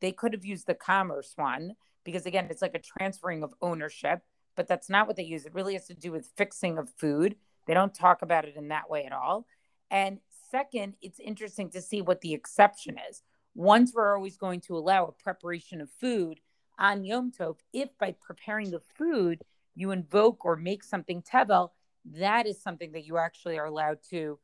they 0.00 0.12
could 0.12 0.34
have 0.34 0.44
used 0.44 0.68
the 0.68 0.74
commerce 0.74 1.32
one 1.34 1.72
because 2.04 2.26
again, 2.26 2.46
it's 2.48 2.62
like 2.62 2.76
a 2.76 2.78
transferring 2.78 3.42
of 3.42 3.52
ownership 3.60 4.20
but 4.58 4.66
that's 4.66 4.90
not 4.90 5.06
what 5.06 5.14
they 5.14 5.22
use. 5.22 5.46
It 5.46 5.54
really 5.54 5.74
has 5.74 5.86
to 5.86 5.94
do 5.94 6.10
with 6.10 6.32
fixing 6.36 6.78
of 6.78 6.90
food. 6.90 7.36
They 7.68 7.74
don't 7.74 7.94
talk 7.94 8.22
about 8.22 8.44
it 8.44 8.56
in 8.56 8.68
that 8.68 8.90
way 8.90 9.04
at 9.04 9.12
all. 9.12 9.46
And 9.88 10.18
second, 10.50 10.94
it's 11.00 11.20
interesting 11.20 11.70
to 11.70 11.80
see 11.80 12.02
what 12.02 12.22
the 12.22 12.34
exception 12.34 12.96
is. 13.08 13.22
Once 13.54 13.92
we're 13.94 14.16
always 14.16 14.36
going 14.36 14.60
to 14.62 14.76
allow 14.76 15.06
a 15.06 15.12
preparation 15.12 15.80
of 15.80 15.88
food 16.00 16.40
on 16.76 17.04
Yom 17.04 17.30
Tov, 17.30 17.58
if 17.72 17.96
by 17.98 18.16
preparing 18.20 18.72
the 18.72 18.82
food 18.96 19.42
you 19.76 19.92
invoke 19.92 20.44
or 20.44 20.56
make 20.56 20.82
something 20.82 21.22
tevel, 21.22 21.70
that 22.04 22.44
is 22.44 22.60
something 22.60 22.90
that 22.92 23.06
you 23.06 23.16
actually 23.16 23.60
are 23.60 23.66
allowed 23.66 23.98
to 24.10 24.40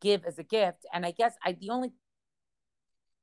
give 0.00 0.24
as 0.24 0.40
a 0.40 0.42
gift. 0.42 0.86
And 0.92 1.06
I 1.06 1.12
guess 1.12 1.36
I 1.44 1.52
the 1.52 1.70
only 1.70 1.92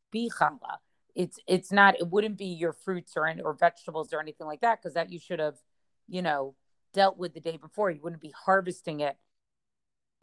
be 0.10 0.31
challah. 0.39 0.77
It's 1.15 1.38
it's 1.48 1.74
not 1.74 2.00
it 2.00 2.08
wouldn't 2.08 2.38
be 2.38 2.46
your 2.46 2.72
fruits 2.72 3.17
or 3.17 3.29
or 3.43 3.53
vegetables 3.53 4.13
or 4.13 4.22
anything 4.22 4.48
like 4.48 4.62
that 4.62 4.81
because 4.81 4.93
that 4.93 5.12
you 5.12 5.19
should 5.19 5.39
have 5.39 5.58
you 6.10 6.22
know, 6.22 6.56
dealt 6.94 7.18
with 7.18 7.34
the 7.34 7.39
day 7.39 7.58
before. 7.58 7.92
You 7.92 8.01
wouldn't 8.01 8.22
be 8.22 8.34
harvesting 8.46 9.00
it 9.00 9.18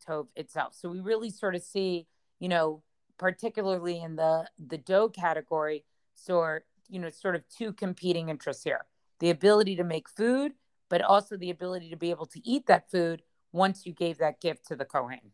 Tov 0.07 0.26
itself. 0.37 0.75
So 0.75 0.88
we 0.88 1.00
really 1.00 1.31
sort 1.31 1.55
of 1.55 1.62
see, 1.62 2.07
you 2.38 2.49
know, 2.49 2.83
particularly 3.19 4.00
in 4.00 4.16
the 4.16 4.49
the 4.59 4.78
dough 4.78 5.09
category, 5.09 5.85
so 6.14 6.59
you 6.88 7.00
know, 7.00 7.11
sort 7.11 7.35
of 7.35 7.43
two 7.49 7.73
competing 7.73 8.28
interests 8.28 8.64
here: 8.64 8.85
the 9.21 9.31
ability 9.31 9.76
to 9.76 9.85
make 9.85 10.09
food, 10.09 10.52
but 10.88 11.02
also 11.02 11.37
the 11.37 11.50
ability 11.50 11.90
to 11.90 11.97
be 11.97 12.11
able 12.11 12.26
to 12.26 12.40
eat 12.45 12.66
that 12.66 12.90
food 12.90 13.23
once 13.52 13.87
you 13.87 13.93
gave 13.93 14.19
that 14.19 14.40
gift 14.40 14.66
to 14.66 14.76
the 14.76 14.85
Kohen. 14.85 15.33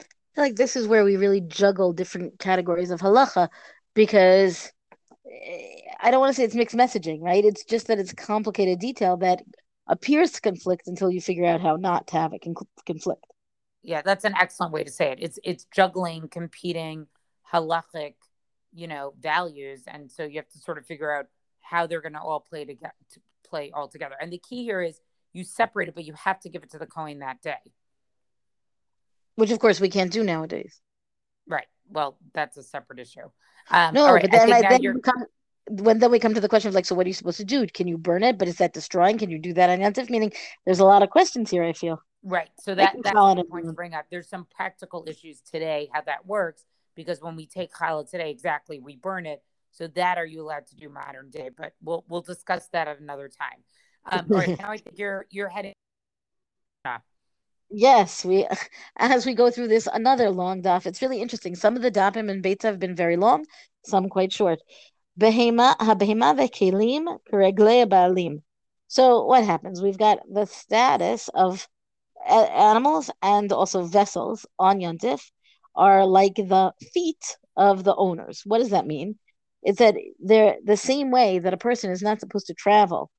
I 0.00 0.34
feel 0.34 0.44
like 0.44 0.56
this 0.56 0.76
is 0.76 0.86
where 0.86 1.04
we 1.04 1.16
really 1.16 1.40
juggle 1.40 1.92
different 1.92 2.38
categories 2.38 2.90
of 2.90 3.00
halacha 3.00 3.48
because 3.94 4.72
I 6.00 6.10
don't 6.10 6.20
want 6.20 6.30
to 6.30 6.34
say 6.34 6.44
it's 6.44 6.54
mixed 6.54 6.76
messaging, 6.76 7.20
right? 7.20 7.44
It's 7.44 7.64
just 7.64 7.86
that 7.86 7.98
it's 7.98 8.12
complicated 8.12 8.78
detail 8.78 9.16
that 9.18 9.42
appears 9.86 10.32
to 10.32 10.40
conflict 10.40 10.86
until 10.86 11.10
you 11.10 11.20
figure 11.20 11.44
out 11.44 11.60
how 11.60 11.76
not 11.76 12.08
to 12.08 12.14
have 12.14 12.32
it 12.32 12.42
con- 12.42 12.54
conflict. 12.86 13.24
Yeah, 13.82 14.02
that's 14.02 14.24
an 14.24 14.34
excellent 14.38 14.72
way 14.72 14.84
to 14.84 14.90
say 14.90 15.12
it. 15.12 15.18
It's 15.20 15.38
it's 15.42 15.66
juggling 15.74 16.28
competing 16.28 17.06
halachic, 17.52 18.14
you 18.72 18.88
know, 18.88 19.14
values, 19.20 19.82
and 19.86 20.10
so 20.10 20.24
you 20.24 20.36
have 20.36 20.48
to 20.48 20.58
sort 20.58 20.78
of 20.78 20.86
figure 20.86 21.12
out 21.12 21.26
how 21.60 21.86
they're 21.86 22.00
going 22.00 22.14
to 22.14 22.20
all 22.20 22.40
play 22.40 22.64
together, 22.64 22.94
to 23.12 23.20
play 23.48 23.70
all 23.72 23.88
together. 23.88 24.16
And 24.20 24.32
the 24.32 24.38
key 24.38 24.64
here 24.64 24.82
is 24.82 25.00
you 25.32 25.44
separate 25.44 25.88
it, 25.88 25.94
but 25.94 26.04
you 26.04 26.14
have 26.14 26.40
to 26.40 26.48
give 26.48 26.62
it 26.62 26.70
to 26.72 26.78
the 26.78 26.86
Kohen 26.86 27.20
that 27.20 27.40
day. 27.40 27.58
Which, 29.36 29.50
of 29.50 29.60
course, 29.60 29.80
we 29.80 29.88
can't 29.88 30.12
do 30.12 30.24
nowadays. 30.24 30.80
Right. 31.46 31.66
Well, 31.90 32.18
that's 32.32 32.56
a 32.56 32.62
separate 32.62 32.98
issue. 32.98 33.28
Um, 33.70 33.94
no, 33.94 34.12
right, 34.12 34.22
but 34.22 34.30
then, 34.30 34.52
I, 34.52 34.62
then 34.62 35.00
come, 35.00 35.24
when 35.68 35.98
then 35.98 36.10
we 36.10 36.18
come 36.18 36.34
to 36.34 36.40
the 36.40 36.48
question 36.48 36.68
of 36.68 36.74
like, 36.74 36.86
so 36.86 36.94
what 36.94 37.06
are 37.06 37.08
you 37.08 37.14
supposed 37.14 37.36
to 37.38 37.44
do? 37.44 37.66
Can 37.66 37.86
you 37.86 37.98
burn 37.98 38.22
it? 38.22 38.38
But 38.38 38.48
is 38.48 38.56
that 38.56 38.72
destroying? 38.72 39.18
Can 39.18 39.30
you 39.30 39.38
do 39.38 39.52
that 39.54 39.78
Yantif? 39.78 40.10
Meaning, 40.10 40.32
there's 40.64 40.80
a 40.80 40.84
lot 40.84 41.02
of 41.02 41.10
questions 41.10 41.50
here. 41.50 41.64
I 41.64 41.72
feel. 41.72 42.02
Right. 42.22 42.50
So 42.58 42.74
that 42.74 42.96
that's 43.02 43.14
the 43.14 43.44
point 43.48 43.66
to 43.66 43.72
bring 43.72 43.94
up. 43.94 44.06
There's 44.10 44.28
some 44.28 44.46
practical 44.54 45.04
issues 45.08 45.40
today 45.40 45.88
how 45.92 46.02
that 46.02 46.26
works 46.26 46.64
because 46.94 47.20
when 47.20 47.36
we 47.36 47.46
take 47.46 47.72
challah 47.72 48.10
today, 48.10 48.30
exactly, 48.30 48.80
we 48.80 48.96
burn 48.96 49.26
it. 49.26 49.42
So 49.70 49.86
that 49.88 50.18
are 50.18 50.26
you 50.26 50.42
allowed 50.42 50.66
to 50.68 50.76
do 50.76 50.88
modern 50.88 51.30
day? 51.30 51.50
But 51.56 51.74
we'll 51.82 52.04
we'll 52.08 52.22
discuss 52.22 52.68
that 52.72 52.88
at 52.88 53.00
another 53.00 53.28
time. 53.28 53.62
Um, 54.10 54.26
all 54.30 54.38
right, 54.38 54.58
now 54.58 54.70
I 54.70 54.78
think 54.78 54.98
you're 54.98 55.26
you're 55.30 55.48
heading. 55.48 55.74
Yes, 57.70 58.24
we 58.24 58.46
as 58.96 59.26
we 59.26 59.34
go 59.34 59.50
through 59.50 59.68
this 59.68 59.88
another 59.92 60.30
long 60.30 60.62
daf. 60.62 60.86
It's 60.86 61.02
really 61.02 61.20
interesting. 61.20 61.54
Some 61.54 61.76
of 61.76 61.82
the 61.82 61.90
dafim 61.90 62.30
and 62.30 62.42
Beitza 62.42 62.64
have 62.64 62.78
been 62.78 62.94
very 62.96 63.16
long, 63.16 63.44
some 63.84 64.08
quite 64.08 64.32
short. 64.32 64.60
Behema 65.18 65.76
habehema 65.78 66.34
vekelim 66.38 67.18
baalim. 67.88 68.42
So 68.88 69.24
what 69.24 69.44
happens? 69.44 69.82
We've 69.82 69.98
got 69.98 70.20
the 70.32 70.46
status 70.46 71.28
of 71.34 71.68
animals 72.28 73.10
and 73.22 73.52
also 73.52 73.84
vessels 73.84 74.46
on 74.58 74.80
Yontif 74.80 75.30
are 75.76 76.06
like 76.06 76.36
the 76.36 76.72
feet 76.92 77.36
of 77.56 77.84
the 77.84 77.94
owners. 77.94 78.42
What 78.44 78.58
does 78.58 78.70
that 78.70 78.86
mean? 78.86 79.18
It's 79.62 79.78
that 79.78 79.96
they're 80.20 80.56
the 80.64 80.76
same 80.76 81.10
way 81.10 81.38
that 81.38 81.54
a 81.54 81.58
person 81.58 81.90
is 81.90 82.02
not 82.02 82.20
supposed 82.20 82.46
to 82.48 82.54
travel 82.54 83.10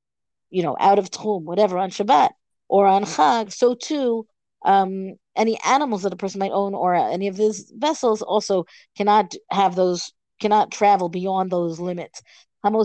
you 0.50 0.63
know, 0.63 0.75
out 0.79 1.00
of 1.00 1.10
Tchum, 1.10 1.43
whatever, 1.43 1.77
on 1.77 1.89
Shabbat 1.89 2.31
or 2.67 2.86
on 2.86 3.03
Chag, 3.05 3.51
so 3.51 3.74
too, 3.75 4.27
um, 4.63 5.13
any 5.35 5.57
animals 5.65 6.03
that 6.03 6.13
a 6.13 6.17
person 6.17 6.39
might 6.39 6.51
own 6.51 6.73
or 6.73 6.95
any 6.95 7.27
of 7.27 7.37
his 7.37 7.71
vessels 7.75 8.21
also 8.21 8.65
cannot 8.95 9.33
have 9.49 9.75
those, 9.75 10.11
cannot 10.39 10.71
travel 10.71 11.09
beyond 11.09 11.51
those 11.51 11.79
limits. 11.79 12.21
So, 12.63 12.83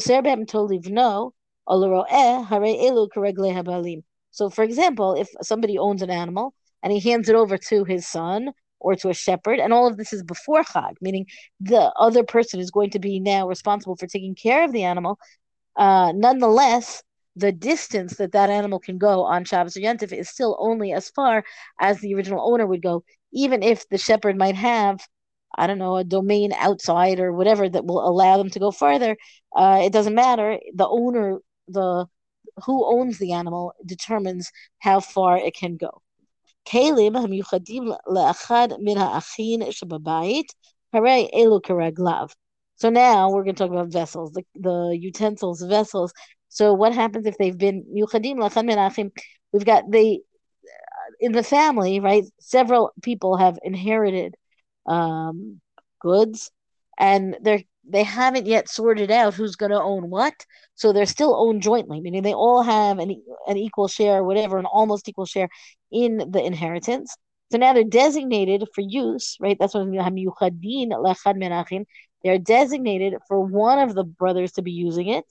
for 4.50 4.64
example, 4.64 5.14
if 5.14 5.28
somebody 5.42 5.78
owns 5.78 6.02
an 6.02 6.10
animal 6.10 6.54
and 6.82 6.92
he 6.92 7.10
hands 7.10 7.28
it 7.28 7.34
over 7.34 7.58
to 7.58 7.84
his 7.84 8.06
son 8.06 8.50
or 8.78 8.94
to 8.94 9.08
a 9.08 9.14
shepherd, 9.14 9.58
and 9.58 9.72
all 9.72 9.86
of 9.86 9.96
this 9.96 10.12
is 10.12 10.22
before 10.22 10.62
Chag, 10.62 10.94
meaning 11.00 11.26
the 11.60 11.92
other 11.98 12.22
person 12.22 12.60
is 12.60 12.70
going 12.70 12.90
to 12.90 12.98
be 12.98 13.20
now 13.20 13.48
responsible 13.48 13.96
for 13.96 14.06
taking 14.06 14.34
care 14.34 14.64
of 14.64 14.72
the 14.72 14.84
animal. 14.84 15.18
Uh, 15.76 16.12
nonetheless, 16.14 17.02
the 17.35 17.51
distance 17.51 18.17
that 18.17 18.33
that 18.33 18.49
animal 18.49 18.79
can 18.79 18.97
go 18.97 19.23
on 19.23 19.45
Shabbos 19.45 19.77
or 19.77 19.79
Yontif 19.81 20.11
is 20.11 20.29
still 20.29 20.57
only 20.59 20.91
as 20.91 21.09
far 21.09 21.43
as 21.79 21.99
the 21.99 22.13
original 22.13 22.41
owner 22.51 22.67
would 22.67 22.81
go, 22.81 23.03
even 23.31 23.63
if 23.63 23.87
the 23.89 23.97
shepherd 23.97 24.37
might 24.37 24.55
have, 24.55 24.99
I 25.55 25.67
don't 25.67 25.77
know, 25.77 25.97
a 25.97 26.03
domain 26.03 26.51
outside 26.53 27.19
or 27.19 27.33
whatever 27.33 27.69
that 27.69 27.85
will 27.85 28.07
allow 28.07 28.37
them 28.37 28.49
to 28.49 28.59
go 28.59 28.71
farther. 28.71 29.15
Uh, 29.55 29.81
it 29.83 29.93
doesn't 29.93 30.15
matter. 30.15 30.59
The 30.75 30.87
owner, 30.87 31.39
the 31.67 32.07
who 32.65 32.85
owns 32.85 33.17
the 33.17 33.31
animal, 33.31 33.73
determines 33.85 34.51
how 34.79 34.99
far 34.99 35.37
it 35.37 35.55
can 35.55 35.77
go. 35.77 36.01
כלים 36.67 37.15
המיוחדים 37.15 37.83
לאחד 38.07 38.67
מן 38.79 38.97
האחים 38.97 39.71
שבבית, 39.71 40.53
הרי 40.93 41.29
אלו 41.33 41.61
כרגליו. 41.63 42.27
So 42.75 42.89
now 42.89 43.29
we're 43.29 43.43
going 43.43 43.55
to 43.55 43.63
talk 43.63 43.71
about 43.71 43.89
vessels, 43.89 44.31
the, 44.31 44.43
the 44.55 44.97
utensils, 44.99 45.61
vessels 45.61 46.11
so 46.48 46.72
what 46.74 46.94
happens 46.94 47.26
if 47.26 47.36
they've 47.38 47.56
been 47.56 47.84
yuchadim 47.94 48.36
lachan? 48.36 49.10
We've 49.52 49.64
got 49.64 49.90
the 49.90 50.20
in 51.20 51.32
the 51.32 51.42
family, 51.42 52.00
right? 52.00 52.24
Several 52.40 52.92
people 53.02 53.36
have 53.36 53.58
inherited 53.62 54.34
um, 54.86 55.60
goods, 56.00 56.50
and 56.98 57.36
they're 57.42 57.62
they 57.88 58.02
haven't 58.02 58.46
yet 58.46 58.68
sorted 58.68 59.12
out 59.12 59.34
who's 59.34 59.54
going 59.54 59.70
to 59.70 59.80
own 59.80 60.10
what. 60.10 60.34
So 60.74 60.92
they're 60.92 61.06
still 61.06 61.36
owned 61.36 61.62
jointly, 61.62 62.00
meaning 62.00 62.22
they 62.22 62.34
all 62.34 62.62
have 62.62 62.98
an 62.98 63.22
an 63.46 63.56
equal 63.56 63.88
share, 63.88 64.24
whatever, 64.24 64.58
an 64.58 64.66
almost 64.66 65.08
equal 65.08 65.26
share 65.26 65.48
in 65.92 66.30
the 66.30 66.42
inheritance. 66.44 67.16
So 67.52 67.58
now 67.58 67.72
they're 67.72 67.84
designated 67.84 68.64
for 68.74 68.80
use, 68.80 69.36
right? 69.40 69.56
That's 69.58 69.74
what. 69.74 69.86
They're 72.24 72.38
designated 72.38 73.14
for 73.28 73.40
one 73.40 73.78
of 73.78 73.94
the 73.94 74.04
brothers 74.04 74.52
to 74.52 74.62
be 74.62 74.72
using 74.72 75.08
it, 75.08 75.24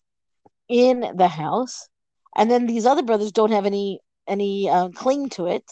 in 0.69 1.05
the 1.15 1.27
house, 1.27 1.87
and 2.35 2.49
then 2.49 2.65
these 2.65 2.85
other 2.85 3.03
brothers 3.03 3.31
don't 3.31 3.51
have 3.51 3.65
any 3.65 3.99
any 4.27 4.69
uh, 4.69 4.89
claim 4.89 5.29
to 5.29 5.47
it. 5.47 5.63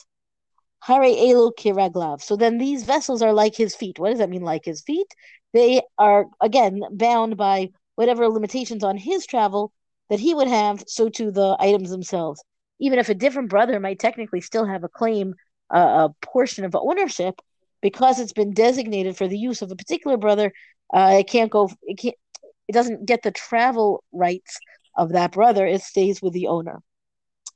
Hare 0.82 1.02
elu 1.02 1.52
kiraglav. 1.58 2.22
So 2.22 2.36
then 2.36 2.58
these 2.58 2.84
vessels 2.84 3.22
are 3.22 3.34
like 3.34 3.56
his 3.56 3.76
feet. 3.76 4.00
What 4.00 4.10
does 4.10 4.20
that 4.20 4.30
mean? 4.30 4.44
Like 4.44 4.66
his 4.66 4.82
feet? 4.82 5.08
They 5.54 5.82
are 5.98 6.26
again 6.42 6.82
bound 6.92 7.38
by 7.38 7.70
whatever 7.96 8.28
limitations 8.28 8.84
on 8.84 8.98
his 8.98 9.26
travel 9.26 9.72
that 10.10 10.20
he 10.20 10.34
would 10.34 10.48
have. 10.48 10.84
So 10.88 11.10
to 11.10 11.32
the 11.32 11.56
items 11.60 11.90
themselves. 11.90 12.44
Even 12.80 13.00
if 13.00 13.10
a 13.10 13.14
different 13.14 13.50
brother 13.50 13.80
might 13.80 14.00
technically 14.00 14.42
still 14.42 14.66
have 14.66 14.84
a 14.84 14.90
claim, 14.90 15.36
uh, 15.74 16.10
a 16.10 16.26
portion 16.26 16.66
of 16.66 16.76
ownership, 16.76 17.40
because 17.82 18.20
it's 18.20 18.34
been 18.34 18.52
designated 18.54 19.16
for 19.16 19.28
the 19.28 19.38
use 19.38 19.62
of 19.62 19.72
a 19.72 19.76
particular 19.76 20.18
brother, 20.18 20.52
uh, 20.94 21.16
it 21.20 21.28
can't 21.30 21.52
go. 21.52 21.70
It 21.84 21.98
can't. 21.98 22.16
It 22.68 22.74
doesn't 22.74 23.06
get 23.06 23.24
the 23.24 23.32
travel 23.32 24.04
rights 24.12 24.60
of 24.96 25.14
that 25.14 25.32
brother, 25.32 25.66
it 25.66 25.82
stays 25.82 26.22
with 26.22 26.34
the 26.34 26.48
owner. 26.48 26.82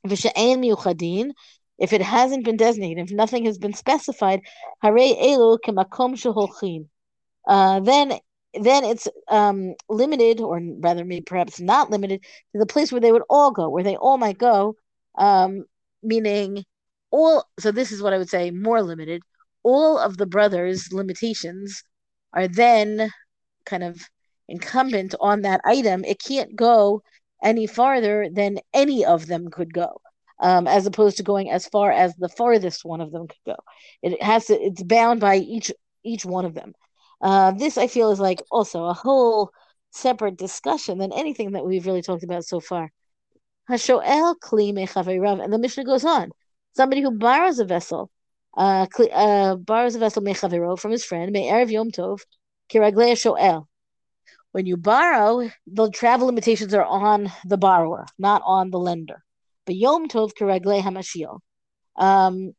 If 0.04 0.26
it 1.94 2.02
hasn't 2.02 2.46
been 2.46 2.58
designated, 2.58 3.10
if 3.10 3.16
nothing 3.16 3.46
has 3.46 3.58
been 3.58 3.74
specified, 3.74 4.42
uh, 4.84 4.92
then 7.80 8.20
then 8.54 8.86
it's 8.86 9.08
um, 9.28 9.74
limited, 9.90 10.40
or 10.40 10.62
rather, 10.80 11.04
maybe 11.06 11.22
perhaps 11.22 11.60
not 11.60 11.92
limited, 11.92 12.24
to 12.54 12.60
the 12.60 12.66
place 12.66 12.92
where 12.92 13.02
they 13.02 13.12
would 13.12 13.22
all 13.30 13.52
go, 13.52 13.70
where 13.70 13.84
they 13.84 13.98
all 13.98 14.18
might 14.18 14.40
go, 14.40 14.76
um, 15.18 15.66
meaning 16.02 16.64
all. 17.12 17.46
So 17.60 17.72
this 17.72 17.92
is 17.92 18.02
what 18.02 18.14
I 18.14 18.18
would 18.18 18.30
say: 18.30 18.50
more 18.52 18.82
limited. 18.82 19.22
All 19.64 20.00
of 20.00 20.18
the 20.18 20.26
brothers' 20.26 20.92
limitations 20.92 21.84
are 22.34 22.48
then 22.48 23.12
kind 23.66 23.84
of 23.84 24.02
incumbent 24.48 25.14
on 25.20 25.42
that 25.42 25.62
item. 25.66 26.06
It 26.06 26.24
can't 26.24 26.56
go 26.56 27.04
any 27.44 27.68
farther 27.68 28.30
than 28.32 28.60
any 28.74 29.06
of 29.06 29.28
them 29.28 29.50
could 29.50 29.74
go, 29.74 30.02
um, 30.40 30.68
as 30.68 30.86
opposed 30.86 31.18
to 31.18 31.24
going 31.24 31.50
as 31.52 31.68
far 31.68 31.92
as 31.92 32.16
the 32.16 32.30
farthest 32.30 32.86
one 32.86 33.02
of 33.02 33.12
them 33.12 33.28
could 33.28 33.46
go. 33.46 33.56
It 34.02 34.22
has 34.22 34.46
to. 34.46 34.54
It's 34.54 34.84
bound 34.84 35.20
by 35.20 35.38
each 35.38 35.72
each 36.04 36.26
one 36.26 36.46
of 36.46 36.54
them. 36.54 36.74
Uh, 37.22 37.52
this 37.52 37.78
I 37.78 37.88
feel 37.88 38.12
is 38.12 38.20
like 38.20 38.42
also 38.52 38.86
a 38.86 38.94
whole 38.94 39.52
separate 39.92 40.38
discussion 40.38 40.98
than 40.98 41.14
anything 41.14 41.54
that 41.54 41.66
we've 41.66 41.86
really 41.86 42.02
talked 42.02 42.24
about 42.24 42.46
so 42.46 42.60
far. 42.60 42.92
Hashoel 43.70 44.36
kli 44.40 44.74
mechaverav, 44.74 45.44
and 45.44 45.52
the 45.52 45.58
Mishnah 45.58 45.84
goes 45.84 46.06
on. 46.06 46.32
Somebody 46.76 47.02
who 47.02 47.12
borrows 47.12 47.60
a 47.60 47.66
vessel, 47.66 48.12
uh, 48.56 48.86
uh 49.12 49.56
borrows 49.56 49.96
a 49.96 50.00
vessel 50.00 50.22
mechavero 50.22 50.80
from 50.80 50.92
his 50.92 51.04
friend, 51.04 51.32
may 51.32 51.50
erev 51.50 51.72
yom 51.72 51.92
tov, 51.92 52.22
kiraglei 52.72 53.14
shoel 53.14 53.66
when 54.53 54.67
you 54.67 54.77
borrow, 54.77 55.51
the 55.67 55.91
travel 55.91 56.27
limitations 56.27 56.75
are 56.75 56.85
on 56.85 57.33
the 57.45 57.57
borrower, 57.57 58.07
not 58.19 58.43
on 58.45 58.71
the 58.71 58.79
lender. 58.79 59.25
But 59.67 59.77
Yom 59.77 60.09
Tov 60.09 60.33
Kiregle 60.39 60.83
Hamashil. 60.83 61.41
Um, 61.97 62.53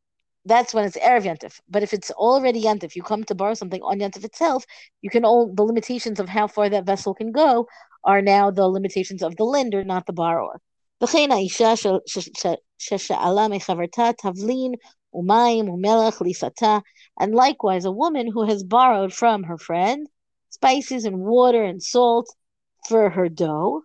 that's 0.46 0.74
when 0.74 0.86
it's 0.86 0.98
Erev 0.98 1.24
Yantif. 1.24 1.60
But 1.70 1.84
if 1.84 1.94
it's 1.94 2.12
already 2.12 2.64
Yantif, 2.64 2.96
you 2.96 3.04
come 3.04 3.24
to 3.26 3.36
borrow 3.36 3.54
something 3.54 3.82
on 3.82 4.00
Yantif 4.00 4.26
itself, 4.26 4.66
you 5.02 5.10
can 5.10 5.24
all 5.24 5.54
the 5.54 5.64
limitations 5.64 6.20
of 6.20 6.28
how 6.28 6.48
far 6.48 6.70
that 6.70 6.86
vessel 6.86 7.14
can 7.14 7.32
go 7.32 7.68
are 8.04 8.22
now 8.22 8.52
the 8.52 8.68
limitations 8.68 9.24
of 9.24 9.36
the 9.38 9.46
lender, 9.46 9.84
not 9.84 10.06
the 10.06 10.14
borrower. 10.14 10.60
וכן 11.04 11.32
האישה 11.32 11.74
ששאלה 12.78 13.48
מחברתה 13.48 14.10
תבלין 14.18 14.74
umayim 15.14 15.68
umelech 15.68 16.20
lisata, 16.22 16.82
and 17.20 17.36
likewise 17.36 17.86
a 17.86 17.92
woman 17.92 18.28
who 18.32 18.44
has 18.46 18.64
borrowed 18.64 19.14
from 19.14 19.44
her 19.44 19.58
friend 19.58 20.08
spices 20.59 21.05
and 21.05 21.21
water 21.21 21.63
and 21.63 21.83
salt 21.83 22.29
for 22.89 23.11
her 23.11 23.29
dough, 23.29 23.83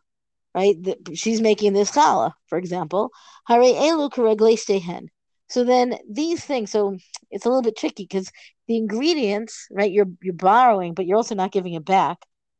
right? 0.55 0.75
She's 1.13 1.41
making 1.41 1.73
this 1.73 1.91
challah, 1.91 2.33
for 2.47 2.57
example. 2.57 3.09
Hare 3.47 3.61
elu 3.61 4.09
stehen. 4.57 5.07
So 5.49 5.63
then 5.63 5.97
these 6.09 6.43
things, 6.43 6.71
so 6.71 6.97
it's 7.29 7.45
a 7.45 7.49
little 7.49 7.61
bit 7.61 7.77
tricky 7.77 8.03
because 8.03 8.31
the 8.67 8.77
ingredients, 8.77 9.67
right? 9.71 9.91
You're 9.91 10.07
you're 10.21 10.33
borrowing, 10.33 10.93
but 10.93 11.05
you're 11.05 11.17
also 11.17 11.35
not 11.35 11.51
giving 11.51 11.73
it 11.73 11.85
back. 11.85 12.17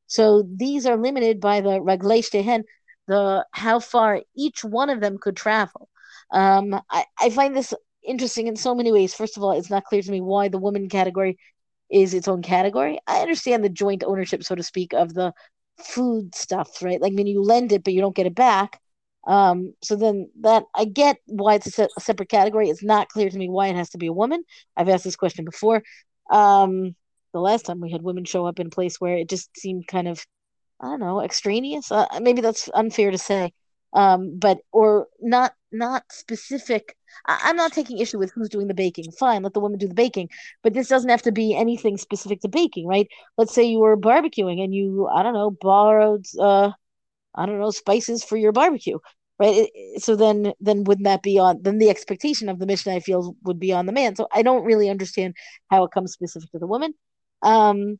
So 0.08 0.43
these 0.55 0.86
are 0.86 0.98
limited 0.98 1.39
by 1.39 1.62
the 1.62 1.79
reglei 1.79 2.22
stehen, 2.24 2.63
the 3.08 3.46
how 3.51 3.79
far 3.79 4.22
each 4.36 4.63
one 4.63 4.89
of 4.89 5.01
them 5.01 5.17
could 5.17 5.36
travel. 5.36 5.89
Um, 6.32 6.79
I, 6.89 7.05
I 7.20 7.29
find 7.29 7.55
this 7.55 7.74
interesting 8.05 8.48
in 8.48 8.55
so 8.55 8.75
many 8.75 8.91
ways. 8.91 9.13
First 9.13 9.38
of 9.38 9.43
all, 9.43 9.51
it's 9.51 9.70
not 9.70 9.86
clear 9.86 10.01
to 10.01 10.12
me 10.12 10.22
why 10.22 10.50
the 10.50 10.60
woman 10.60 10.89
category 10.89 11.38
is 11.94 12.14
its 12.14 12.28
own 12.28 12.42
category. 12.42 13.00
I 13.08 13.22
understand 13.22 13.64
the 13.64 13.70
joint 13.70 14.04
ownership, 14.04 14.44
so 14.44 14.56
to 14.56 14.64
speak, 14.64 14.94
of 14.94 15.14
the 15.14 15.34
food 15.78 16.34
stuff, 16.36 16.82
right? 16.82 17.00
Like, 17.00 17.14
I 17.14 17.16
mean, 17.16 17.28
you 17.28 17.42
lend 17.42 17.72
it, 17.72 17.84
but 17.84 17.94
you 17.94 18.02
don't 18.02 18.16
get 18.16 18.26
it 18.26 18.36
back. 18.36 18.80
Um, 19.26 19.74
so 19.82 19.96
then 19.96 20.30
that 20.42 20.64
I 20.76 20.86
get 20.86 21.18
why 21.28 21.56
it's 21.56 21.68
a, 21.68 21.72
se- 21.72 21.88
a, 21.98 22.02
separate 22.02 22.30
category. 22.30 22.70
It's 22.70 22.84
not 22.84 23.08
clear 23.08 23.30
to 23.30 23.38
me 23.38 23.48
why 23.48 23.68
it 23.68 23.76
has 23.76 23.92
to 23.92 23.98
be 23.98 24.08
a 24.08 24.14
woman. 24.14 24.44
I've 24.76 24.90
asked 24.90 25.06
this 25.06 25.16
question 25.16 25.46
before. 25.46 25.82
Um, 26.30 26.96
the 27.32 27.40
last 27.40 27.66
time 27.66 27.80
we 27.80 27.92
had 27.92 28.02
women 28.02 28.26
show 28.26 28.46
up 28.46 28.60
in 28.60 28.68
a 28.68 28.72
place 28.72 29.00
where 29.00 29.18
it 29.18 29.30
just 29.30 29.50
seemed 29.58 29.88
kind 29.88 30.08
of, 30.08 30.26
I 30.82 30.88
don't 30.88 31.00
know, 31.00 31.22
extraneous. 31.22 31.92
Uh, 31.92 32.08
maybe 32.22 32.42
that's 32.42 32.70
unfair 32.74 33.12
to 33.12 33.18
say 33.18 33.54
um, 33.94 34.38
but 34.38 34.60
or 34.72 35.08
not 35.22 35.54
not 35.72 36.04
specific. 36.12 36.96
I, 37.28 37.50
am 37.50 37.56
not 37.56 37.74
taking 37.74 38.00
issue 38.00 38.20
with 38.20 38.32
who's 38.32 38.50
doing 38.50 38.68
the 38.68 38.74
baking. 38.74 39.12
Fine, 39.12 39.44
let 39.44 39.54
the 39.54 39.60
woman 39.60 39.80
do 39.80 39.88
the 39.88 39.94
baking, 39.94 40.30
but 40.64 40.74
this 40.74 40.88
doesn't 40.88 41.10
have 41.10 41.22
to 41.24 41.32
be 41.32 41.56
anything 41.56 41.98
specific 41.98 42.42
to 42.42 42.48
baking, 42.48 42.88
right? 42.88 43.08
Let's 43.38 43.54
say 43.54 43.64
you 43.64 43.80
were 43.80 43.98
barbecuing 43.98 44.64
and 44.64 44.74
you, 44.74 45.08
I 45.08 45.24
don't 45.24 45.34
know, 45.34 45.52
borrowed, 45.52 46.26
uh, 46.40 46.72
I 47.36 47.46
don't 47.46 47.60
know, 47.60 47.72
spices 47.72 48.24
for 48.24 48.38
your 48.38 48.52
barbecue, 48.52 49.00
right? 49.40 49.70
So 49.98 50.16
then, 50.16 50.54
then 50.60 50.84
wouldn't 50.86 51.06
that 51.06 51.24
be 51.24 51.40
on? 51.40 51.62
Then 51.62 51.80
the 51.80 51.90
expectation 51.90 52.50
of 52.50 52.60
the 52.60 52.66
mission 52.66 52.94
I 52.94 53.00
feel, 53.00 53.36
would 53.44 53.60
be 53.60 53.74
on 53.74 53.86
the 53.86 53.92
man. 53.92 54.16
So 54.16 54.28
I 54.34 54.42
don't 54.44 54.66
really 54.66 54.90
understand 54.90 55.36
how 55.70 55.84
it 55.84 55.92
comes 55.92 56.14
specific 56.14 56.52
to 56.52 56.60
the 56.60 56.68
woman. 56.68 56.94
Um, 57.42 58.00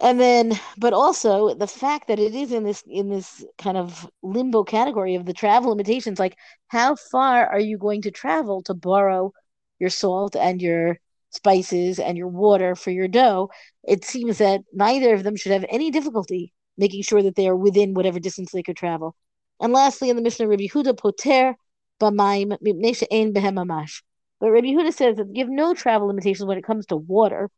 and 0.00 0.18
then 0.20 0.58
but 0.76 0.92
also 0.92 1.54
the 1.54 1.66
fact 1.66 2.08
that 2.08 2.18
it 2.18 2.34
is 2.34 2.52
in 2.52 2.64
this 2.64 2.82
in 2.88 3.08
this 3.08 3.44
kind 3.58 3.76
of 3.76 4.10
limbo 4.22 4.64
category 4.64 5.14
of 5.14 5.24
the 5.24 5.32
travel 5.32 5.70
limitations 5.70 6.18
like 6.18 6.36
how 6.68 6.96
far 6.96 7.46
are 7.46 7.60
you 7.60 7.78
going 7.78 8.02
to 8.02 8.10
travel 8.10 8.62
to 8.62 8.74
borrow 8.74 9.32
your 9.78 9.90
salt 9.90 10.36
and 10.36 10.60
your 10.60 10.98
spices 11.30 11.98
and 11.98 12.16
your 12.16 12.28
water 12.28 12.74
for 12.74 12.90
your 12.90 13.08
dough? 13.08 13.50
It 13.86 14.04
seems 14.04 14.38
that 14.38 14.62
neither 14.72 15.14
of 15.14 15.24
them 15.24 15.36
should 15.36 15.52
have 15.52 15.64
any 15.68 15.90
difficulty 15.90 16.52
making 16.76 17.02
sure 17.02 17.22
that 17.22 17.36
they 17.36 17.46
are 17.48 17.56
within 17.56 17.94
whatever 17.94 18.18
distance 18.18 18.50
they 18.52 18.62
could 18.62 18.76
travel. 18.76 19.14
And 19.60 19.72
lastly 19.72 20.10
in 20.10 20.16
the 20.16 20.22
mishnah 20.22 20.48
rabbi 20.48 20.64
Yehuda 20.64 20.98
poter 20.98 21.54
b'mayim 22.00 22.52
ein 22.52 23.32
behem 23.32 24.00
but 24.40 24.50
rabbi 24.50 24.66
Yehuda 24.66 24.92
says 24.92 25.16
that 25.16 25.32
give 25.32 25.48
no 25.48 25.74
travel 25.74 26.08
limitations 26.08 26.46
when 26.46 26.58
it 26.58 26.64
comes 26.64 26.86
to 26.86 26.96
water 26.96 27.50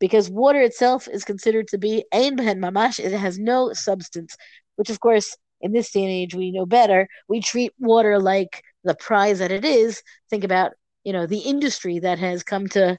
because 0.00 0.30
water 0.30 0.60
itself 0.60 1.08
is 1.08 1.24
considered 1.24 1.68
to 1.68 1.78
be 1.78 2.04
ein 2.12 2.36
behen 2.36 2.58
mamash. 2.60 2.98
It 2.98 3.12
has 3.12 3.38
no 3.38 3.72
substance, 3.72 4.36
which 4.76 4.90
of 4.90 5.00
course 5.00 5.36
in 5.60 5.72
this 5.72 5.90
day 5.90 6.02
and 6.02 6.10
age 6.12 6.34
we 6.34 6.50
know 6.52 6.66
better. 6.66 7.08
We 7.28 7.40
treat 7.40 7.72
water 7.78 8.18
like 8.20 8.62
the 8.84 8.94
prize 8.94 9.38
that 9.38 9.52
it 9.52 9.64
is. 9.64 10.02
Think 10.30 10.44
about 10.44 10.72
you 11.04 11.12
know 11.12 11.26
the 11.26 11.38
industry 11.40 11.98
that 12.00 12.18
has 12.18 12.42
come 12.42 12.68
to 12.68 12.98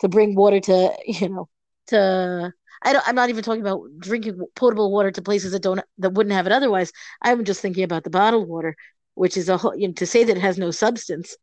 to 0.00 0.08
bring 0.08 0.34
water 0.34 0.60
to 0.60 0.96
you 1.06 1.28
know 1.28 1.48
to 1.88 2.52
I 2.82 2.92
don't, 2.92 3.08
I'm 3.08 3.14
not 3.14 3.30
even 3.30 3.42
talking 3.42 3.62
about 3.62 3.80
drinking 3.98 4.38
potable 4.54 4.92
water 4.92 5.10
to 5.10 5.22
places 5.22 5.52
that 5.52 5.62
don't 5.62 5.80
that 5.98 6.12
wouldn't 6.12 6.34
have 6.34 6.46
it 6.46 6.52
otherwise. 6.52 6.92
I'm 7.22 7.44
just 7.44 7.60
thinking 7.62 7.84
about 7.84 8.04
the 8.04 8.10
bottled 8.10 8.48
water, 8.48 8.76
which 9.14 9.36
is 9.38 9.48
a 9.48 9.56
whole. 9.56 9.74
You 9.76 9.88
know, 9.88 9.94
to 9.94 10.06
say 10.06 10.24
that 10.24 10.36
it 10.36 10.40
has 10.40 10.58
no 10.58 10.70
substance, 10.70 11.36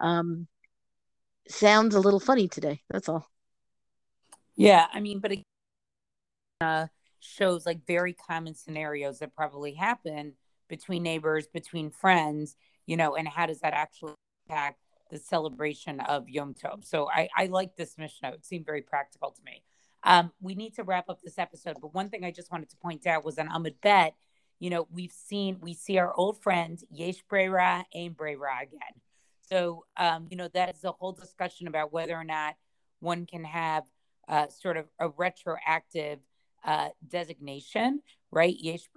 um, 0.00 0.48
sounds 1.48 1.94
a 1.94 2.00
little 2.00 2.20
funny 2.20 2.48
today. 2.48 2.82
That's 2.90 3.08
all. 3.08 3.28
Yeah, 4.58 4.86
I 4.92 4.98
mean, 4.98 5.20
but 5.20 5.30
it 5.30 5.42
uh, 6.60 6.88
shows 7.20 7.64
like 7.64 7.86
very 7.86 8.12
common 8.12 8.56
scenarios 8.56 9.20
that 9.20 9.32
probably 9.32 9.72
happen 9.72 10.32
between 10.68 11.04
neighbors, 11.04 11.46
between 11.46 11.90
friends, 11.90 12.56
you 12.84 12.96
know, 12.96 13.14
and 13.14 13.28
how 13.28 13.46
does 13.46 13.60
that 13.60 13.72
actually 13.72 14.14
impact 14.48 14.80
the 15.12 15.18
celebration 15.18 16.00
of 16.00 16.28
Yom 16.28 16.54
Tov? 16.54 16.84
So 16.84 17.08
I, 17.08 17.28
I 17.36 17.46
like 17.46 17.76
this 17.76 17.96
Mishnah. 17.96 18.32
It 18.32 18.44
seemed 18.44 18.66
very 18.66 18.82
practical 18.82 19.30
to 19.30 19.40
me. 19.44 19.62
Um, 20.02 20.32
we 20.40 20.56
need 20.56 20.74
to 20.74 20.82
wrap 20.82 21.08
up 21.08 21.22
this 21.22 21.38
episode, 21.38 21.76
but 21.80 21.94
one 21.94 22.08
thing 22.08 22.24
I 22.24 22.32
just 22.32 22.50
wanted 22.50 22.68
to 22.70 22.76
point 22.78 23.06
out 23.06 23.24
was 23.24 23.38
on 23.38 23.48
Amud 23.48 23.76
Bet, 23.80 24.16
you 24.58 24.70
know, 24.70 24.88
we've 24.90 25.12
seen, 25.12 25.58
we 25.60 25.72
see 25.72 25.98
our 25.98 26.12
old 26.12 26.42
friend 26.42 26.82
Yesh 26.90 27.22
Breira, 27.30 27.84
Ain 27.94 28.12
Breira 28.12 28.60
again. 28.64 29.00
So, 29.48 29.84
um, 29.96 30.26
you 30.30 30.36
know, 30.36 30.48
that 30.48 30.74
is 30.74 30.82
a 30.82 30.90
whole 30.90 31.12
discussion 31.12 31.68
about 31.68 31.92
whether 31.92 32.16
or 32.16 32.24
not 32.24 32.56
one 32.98 33.24
can 33.24 33.44
have– 33.44 33.84
uh, 34.28 34.48
sort 34.48 34.76
of 34.76 34.86
a 34.98 35.08
retroactive 35.08 36.20
uh, 36.64 36.88
designation, 37.06 38.02
right? 38.30 38.56
Yesh 38.58 38.88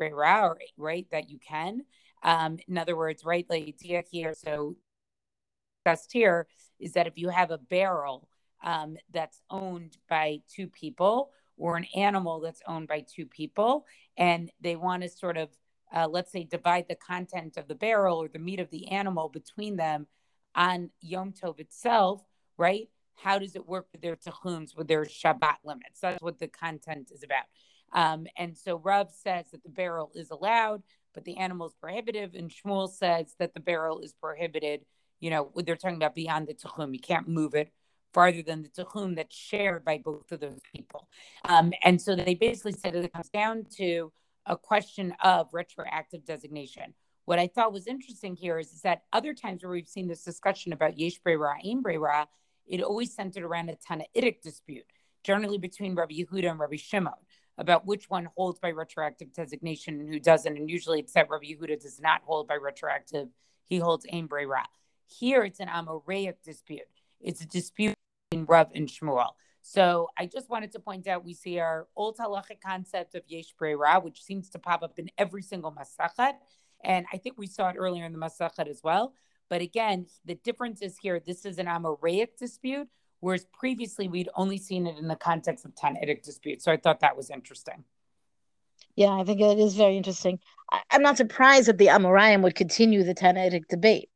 right? 0.78 1.08
That 1.12 1.30
you 1.30 1.40
can. 1.40 1.82
Um, 2.24 2.58
in 2.68 2.78
other 2.78 2.96
words, 2.96 3.26
right, 3.26 3.46
like 3.50 3.76
here, 3.82 4.34
so 4.34 4.76
discussed 5.84 6.12
here 6.12 6.48
is 6.80 6.94
that 6.94 7.08
if 7.08 7.18
you 7.18 7.30
have 7.30 7.52
a 7.52 7.58
barrel 7.58 8.28
um, 8.64 8.98
that's 9.12 9.42
owned 9.50 9.98
by 10.10 10.40
two 10.48 10.68
people 10.68 11.32
or 11.58 11.78
an 11.78 11.86
animal 11.96 12.40
that's 12.40 12.62
owned 12.68 12.88
by 12.88 13.06
two 13.08 13.26
people, 13.26 13.86
and 14.18 14.52
they 14.62 14.76
want 14.76 15.04
to 15.04 15.10
sort 15.10 15.38
of, 15.38 15.50
uh, 15.94 16.08
let's 16.08 16.32
say, 16.32 16.44
divide 16.44 16.86
the 16.88 16.96
content 16.96 17.58
of 17.58 17.68
the 17.68 17.76
barrel 17.76 18.22
or 18.22 18.28
the 18.28 18.40
meat 18.40 18.60
of 18.60 18.70
the 18.72 18.88
animal 18.90 19.30
between 19.30 19.76
them 19.76 20.08
on 20.56 20.90
Yom 21.02 21.32
Tov 21.34 21.60
itself, 21.60 22.24
right? 22.58 22.90
How 23.22 23.40
does 23.40 23.56
it 23.56 23.68
work 23.68 23.88
with 23.92 24.02
their 24.02 24.16
tehums, 24.16 24.76
with 24.76 24.88
their 24.88 25.06
Shabbat 25.06 25.58
limits? 25.64 26.00
That's 26.02 26.22
what 26.22 26.40
the 26.40 26.48
content 26.48 27.12
is 27.14 27.24
about. 27.24 27.46
Um, 27.94 28.26
and 28.38 28.58
so 28.58 28.78
Rav 28.78 29.12
says 29.12 29.52
that 29.52 29.64
the 29.64 29.70
barrel 29.70 30.12
is 30.16 30.32
allowed, 30.32 30.82
but 31.14 31.26
the 31.26 31.38
animal 31.38 31.68
is 31.68 31.74
prohibitive. 31.80 32.34
And 32.36 32.50
Shmuel 32.50 32.90
says 32.90 33.36
that 33.40 33.54
the 33.54 33.60
barrel 33.60 34.00
is 34.00 34.14
prohibited. 34.14 34.82
You 35.20 35.30
know, 35.30 35.52
they're 35.56 35.76
talking 35.76 35.98
about 35.98 36.16
beyond 36.16 36.48
the 36.48 36.54
tehum. 36.54 36.94
You 36.94 37.00
can't 37.00 37.28
move 37.28 37.54
it 37.54 37.72
farther 38.14 38.42
than 38.42 38.64
the 38.64 38.70
tehum 38.70 39.16
that's 39.16 39.36
shared 39.36 39.86
by 39.86 40.00
both 40.04 40.32
of 40.32 40.40
those 40.40 40.60
people. 40.74 41.08
Um, 41.46 41.74
and 41.84 42.02
so 42.02 42.16
they 42.16 42.36
basically 42.36 42.74
said 42.74 42.96
it 42.96 43.14
comes 43.14 43.30
down 43.30 43.66
to 43.78 44.12
a 44.46 44.58
question 44.58 45.14
of 45.24 45.48
retroactive 45.54 46.26
designation. 46.26 46.94
What 47.26 47.40
I 47.40 47.48
thought 47.48 47.72
was 47.72 47.88
interesting 47.88 48.36
here 48.36 48.58
is, 48.58 48.74
is 48.74 48.82
that 48.82 49.04
other 49.14 49.34
times 49.34 49.64
where 49.64 49.72
we've 49.72 49.88
seen 49.88 50.08
this 50.08 50.24
discussion 50.24 50.74
about 50.74 50.98
yesh 50.98 51.22
breira, 51.26 51.54
breira, 51.84 52.26
it 52.66 52.82
always 52.82 53.14
centered 53.14 53.44
around 53.44 53.70
a 53.70 53.76
Tannaitic 53.76 54.42
dispute, 54.42 54.86
generally 55.24 55.58
between 55.58 55.96
Rabbi 55.96 56.14
Yehuda 56.14 56.52
and 56.52 56.60
Rabbi 56.60 56.78
Shimon, 56.78 57.14
about 57.58 57.86
which 57.86 58.10
one 58.10 58.30
holds 58.36 58.60
by 58.60 58.70
retroactive 58.70 59.34
designation 59.34 60.00
and 60.00 60.10
who 60.10 60.20
doesn't. 60.20 60.58
And 60.58 60.70
usually 60.70 61.06
that 61.14 61.30
Rabbi 61.30 61.46
Yehuda 61.46 61.82
does 61.82 62.00
not 62.00 62.22
hold 62.26 62.48
by 62.48 62.56
retroactive, 62.56 63.28
he 63.64 63.78
holds 63.78 64.06
Ein 64.12 64.28
Breira. 64.28 64.64
Here 65.08 65.44
it's 65.44 65.60
an 65.60 65.68
Amoraic 65.68 66.36
dispute. 66.44 66.88
It's 67.20 67.42
a 67.42 67.48
dispute 67.48 67.96
between 68.30 68.46
Rav 68.46 68.68
and 68.74 68.88
Shmuel. 68.88 69.32
So 69.62 70.10
I 70.18 70.26
just 70.26 70.50
wanted 70.50 70.72
to 70.72 70.80
point 70.80 71.08
out 71.08 71.24
we 71.24 71.34
see 71.34 71.60
our 71.60 71.88
old 71.96 72.18
halachic 72.18 72.62
concept 72.66 73.16
of 73.16 73.24
Yesh 73.28 73.54
Breira, 73.62 74.04
which 74.04 74.24
seems 74.24 74.50
to 74.50 74.60
pop 74.60 74.82
up 74.82 74.98
in 74.98 75.10
every 75.18 75.44
single 75.44 75.72
Masachat. 75.72 76.34
And 76.84 77.06
I 77.14 77.18
think 77.18 77.38
we 77.38 77.48
saw 77.48 77.70
it 77.70 77.76
earlier 77.78 78.06
in 78.06 78.12
the 78.12 78.18
Masachat 78.18 78.68
as 78.68 78.82
well. 78.84 79.14
But 79.52 79.60
again, 79.60 80.06
the 80.24 80.36
difference 80.36 80.82
is 80.82 80.98
here 80.98 81.20
this 81.20 81.46
is 81.46 81.58
an 81.58 81.66
Amoraic 81.66 82.38
dispute, 82.40 82.88
whereas 83.20 83.46
previously 83.52 84.08
we'd 84.08 84.30
only 84.34 84.58
seen 84.58 84.88
it 84.88 84.98
in 84.98 85.10
the 85.10 85.18
context 85.18 85.66
of 85.66 85.76
Tannaitic 85.76 86.24
dispute. 86.24 86.62
So 86.62 86.72
I 86.72 86.78
thought 86.78 87.02
that 87.02 87.18
was 87.18 87.30
interesting. 87.30 87.84
Yeah, 88.96 89.10
I 89.10 89.26
think 89.26 89.42
it 89.42 89.60
is 89.60 89.76
very 89.76 89.98
interesting. 89.98 90.40
I, 90.72 90.80
am 90.92 91.02
not 91.02 91.18
surprised 91.18 91.68
that 91.68 91.78
the 91.78 91.88
Amoraim 91.88 92.44
would 92.44 92.56
continue 92.56 93.04
the 93.04 93.14
Tannaitic 93.14 93.68
debate. 93.68 94.10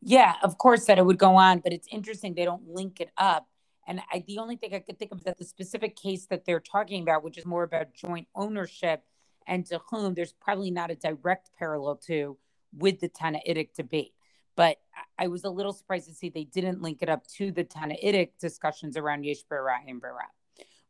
Yeah, 0.00 0.34
of 0.44 0.58
course 0.58 0.84
that 0.84 0.98
it 0.98 1.04
would 1.04 1.18
go 1.18 1.34
on, 1.34 1.58
but 1.58 1.72
it's 1.72 1.88
interesting 1.90 2.34
they 2.34 2.44
don't 2.44 2.68
link 2.68 3.00
it 3.00 3.10
up. 3.18 3.48
And 3.88 4.00
I, 4.12 4.22
the 4.28 4.38
only 4.38 4.54
thing 4.54 4.74
I 4.74 4.78
could 4.78 4.96
think 4.96 5.10
of 5.10 5.18
is 5.18 5.24
that 5.24 5.38
the 5.38 5.44
specific 5.44 5.96
case 5.96 6.26
that 6.26 6.44
they're 6.44 6.60
talking 6.60 7.02
about, 7.02 7.24
which 7.24 7.36
is 7.36 7.44
more 7.44 7.64
about 7.64 7.94
joint 7.94 8.28
ownership 8.32 9.02
and 9.44 9.66
to 9.66 9.80
whom 9.90 10.14
there's 10.14 10.34
probably 10.34 10.70
not 10.70 10.92
a 10.92 10.94
direct 10.94 11.50
parallel 11.58 11.96
to 12.06 12.36
with 12.72 13.00
the 13.00 13.08
Tannaitic 13.08 13.74
debate. 13.74 14.12
But 14.56 14.78
I 15.18 15.26
was 15.26 15.44
a 15.44 15.50
little 15.50 15.72
surprised 15.72 16.08
to 16.08 16.14
see 16.14 16.28
they 16.30 16.44
didn't 16.44 16.80
link 16.80 16.98
it 17.02 17.08
up 17.08 17.26
to 17.36 17.52
the 17.52 17.64
Tannaitic 17.64 18.38
discussions 18.40 18.96
around 18.96 19.24
Yesh 19.24 19.42
and 19.50 20.00
Breira. 20.00 20.28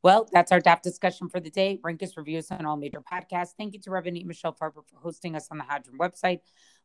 Well, 0.02 0.28
that's 0.32 0.52
our 0.52 0.60
DAF 0.60 0.82
discussion 0.82 1.28
for 1.28 1.40
the 1.40 1.50
day. 1.50 1.80
Rinkus 1.82 2.16
reviews 2.16 2.50
on 2.52 2.64
all 2.64 2.76
major 2.76 3.00
podcasts. 3.00 3.54
Thank 3.58 3.74
you 3.74 3.80
to 3.80 3.90
Rabbanit 3.90 4.24
Michelle 4.24 4.52
Farber 4.52 4.86
for 4.86 5.00
hosting 5.02 5.34
us 5.34 5.48
on 5.50 5.58
the 5.58 5.64
Hadran 5.64 5.98
website. 5.98 6.40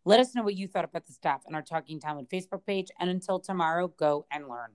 Let 0.06 0.20
us 0.20 0.34
know 0.34 0.42
what 0.42 0.56
you 0.56 0.68
thought 0.68 0.86
about 0.86 1.06
the 1.06 1.14
staff 1.14 1.42
and 1.46 1.56
our 1.56 1.62
Talking 1.62 2.00
Talmud 2.00 2.30
Facebook 2.30 2.66
page. 2.66 2.88
And 3.00 3.12
until 3.12 3.40
tomorrow, 3.40 3.90
go 3.90 4.26
and 4.32 4.48
learn. 4.48 4.72